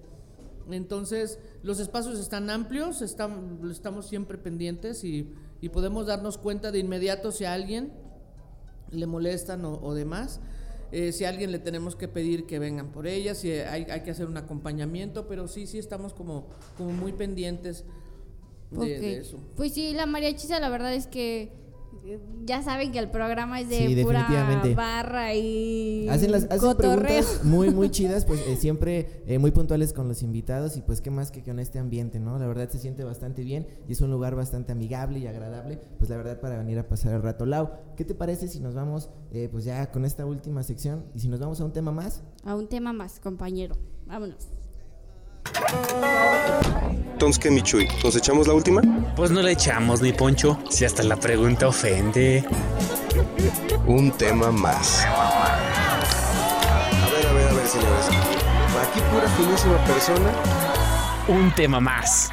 [0.71, 6.79] Entonces, los espacios están amplios, están, estamos siempre pendientes y, y podemos darnos cuenta de
[6.79, 7.93] inmediato si a alguien
[8.91, 10.41] le molestan o, o demás.
[10.93, 14.03] Eh, si a alguien le tenemos que pedir que vengan por ella, si hay, hay
[14.03, 16.47] que hacer un acompañamiento, pero sí, sí estamos como,
[16.77, 17.85] como muy pendientes
[18.71, 19.41] de, de eso.
[19.57, 21.51] Pues sí, la mariachisa la verdad es que
[22.45, 24.27] ya saben que el programa es de Sí, pura
[24.77, 27.01] barra y Hacen las hacen cotorreo.
[27.01, 31.01] preguntas muy muy chidas, pues eh, siempre eh, muy puntuales con los invitados y pues
[31.01, 32.39] qué más que con este ambiente, ¿no?
[32.39, 36.11] La verdad se siente bastante bien y es un lugar bastante amigable y agradable, pues
[36.11, 37.47] la verdad para venir a pasar el rato.
[37.47, 41.21] Lau, ¿qué te parece si nos vamos eh, pues ya con esta última sección y
[41.21, 42.23] si nos vamos a un tema más?
[42.45, 43.77] A un tema más, compañero.
[44.07, 44.49] Vámonos.
[47.13, 47.89] Entonces, ¿qué, Michui?
[48.03, 48.83] ¿Nos echamos la última?
[49.17, 52.45] Pues no le echamos ni Poncho, si hasta la pregunta ofende.
[53.87, 55.05] Un tema más.
[55.07, 55.71] A
[57.11, 58.09] ver, a ver, a ver, señores.
[58.83, 60.33] Aquí pura finísima persona.
[61.29, 62.31] Un tema más.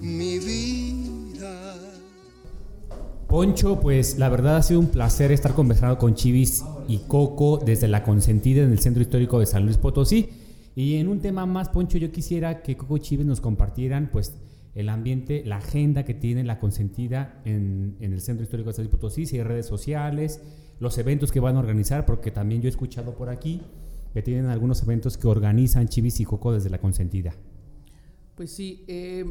[0.00, 1.74] Mi vida.
[3.28, 7.86] Poncho, pues la verdad ha sido un placer estar conversando con Chivis y Coco desde
[7.86, 10.30] la consentida en el Centro Histórico de San Luis Potosí.
[10.74, 14.36] Y en un tema más, Poncho, yo quisiera que Coco y Chivis nos compartieran pues
[14.74, 18.84] el ambiente, la agenda que tiene la consentida en, en el Centro Histórico de San
[18.84, 20.40] Luis Potosí, si hay redes sociales,
[20.80, 23.60] los eventos que van a organizar, porque también yo he escuchado por aquí
[24.12, 27.32] que tienen algunos eventos que organizan Chivis y Coco desde la consentida.
[28.34, 29.24] Pues sí, eh,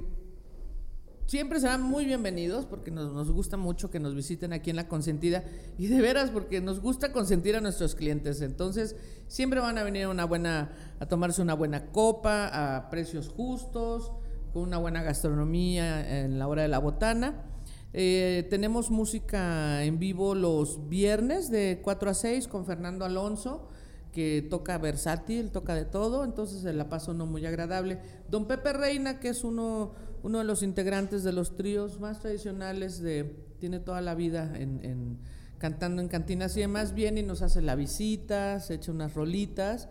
[1.26, 4.88] siempre serán muy bienvenidos porque nos, nos, gusta mucho que nos visiten aquí en La
[4.88, 5.44] Consentida
[5.78, 8.42] y de veras porque nos gusta consentir a nuestros clientes.
[8.42, 8.96] Entonces,
[9.28, 14.12] siempre van a venir a, una buena, a tomarse una buena copa a precios justos,
[14.54, 17.46] con una buena gastronomía en la hora de la botana.
[17.94, 23.68] Eh, tenemos música en vivo los viernes de 4 a 6 con Fernando Alonso
[24.12, 28.00] que toca versátil, toca de todo, entonces se la pasa uno muy agradable.
[28.30, 29.94] Don Pepe Reina, que es uno,
[30.24, 34.84] uno de los integrantes de los tríos más tradicionales de, tiene toda la vida en,
[34.84, 35.18] en,
[35.58, 39.90] cantando en cantinas y demás, viene y nos hace la visita, se echa unas rolitas,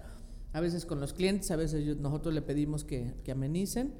[0.52, 3.94] a veces con los clientes, a veces nosotros le pedimos que, que, amenicen.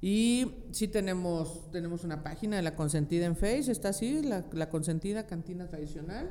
[0.00, 4.70] Y sí tenemos, tenemos una página de La Consentida en Face, está así, La, la
[4.70, 6.30] Consentida Cantina Tradicional.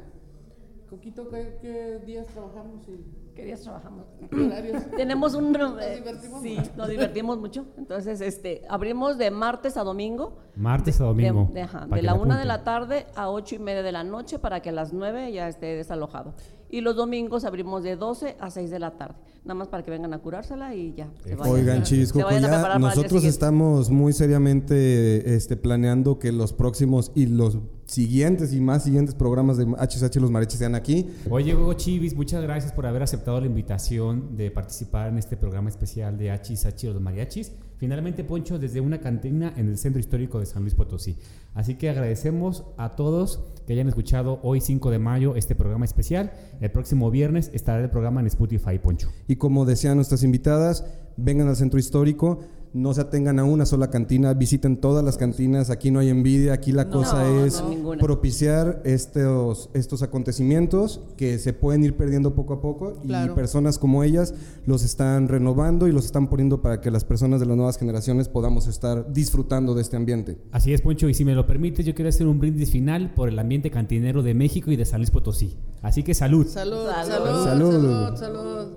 [0.90, 2.88] Coquito, ¿qué, qué días trabajamos?
[2.88, 3.27] Y...
[3.38, 4.08] ¿Qué días trabajamos?
[4.98, 5.52] Tenemos un...
[5.52, 6.42] ¿Nos divertimos?
[6.42, 7.68] Sí, nos divertimos mucho.
[7.78, 10.40] Entonces, este, abrimos de martes a domingo.
[10.56, 11.46] Martes a domingo.
[11.50, 14.04] De, de, ajá, de la una de la tarde a ocho y media de la
[14.04, 16.34] noche para que a las nueve ya esté desalojado.
[16.72, 19.16] Y los domingos abrimos de 12 a 6 de la tarde.
[19.44, 21.08] Nada más para que vengan a curársela y ya.
[21.24, 27.28] Se vayan, Oigan, Chisco, ya nosotros estamos muy seriamente este, planeando que los próximos y
[27.28, 31.10] los siguientes y más siguientes programas de HSH Los Mariachis sean aquí.
[31.30, 35.70] Oye, Hugo Chivis, muchas gracias por haber aceptado la invitación de participar en este programa
[35.70, 37.54] especial de HSH Los Mariachis.
[37.78, 41.16] Finalmente, Poncho, desde una cantina en el Centro Histórico de San Luis Potosí.
[41.54, 46.34] Así que agradecemos a todos que hayan escuchado hoy 5 de mayo este programa especial.
[46.60, 49.10] El próximo viernes estará el programa en Spotify, Poncho.
[49.28, 50.86] Y como decían nuestras invitadas,
[51.18, 52.40] vengan al Centro Histórico
[52.78, 56.54] no se atengan a una sola cantina, visiten todas las cantinas, aquí no hay envidia,
[56.54, 62.36] aquí la no, cosa es no, propiciar estos, estos acontecimientos que se pueden ir perdiendo
[62.36, 63.34] poco a poco Claro.
[63.34, 64.34] y personas como ellas
[64.66, 68.30] los están renovando y los están poniendo para que las personas de las nuevas generaciones
[68.30, 70.38] podamos estar disfrutando de este ambiente.
[70.52, 73.30] Así es, Poncho, y si me lo permites, yo quiero hacer un brindis final por
[73.30, 75.58] el ambiente cantinero de México y de San Luis Potosí.
[75.82, 76.46] Así que salud.
[76.48, 77.12] Salud, Salud.
[77.14, 77.72] salud, Salud.
[77.74, 78.68] salud, salud.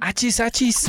[0.00, 0.88] Achis, achis.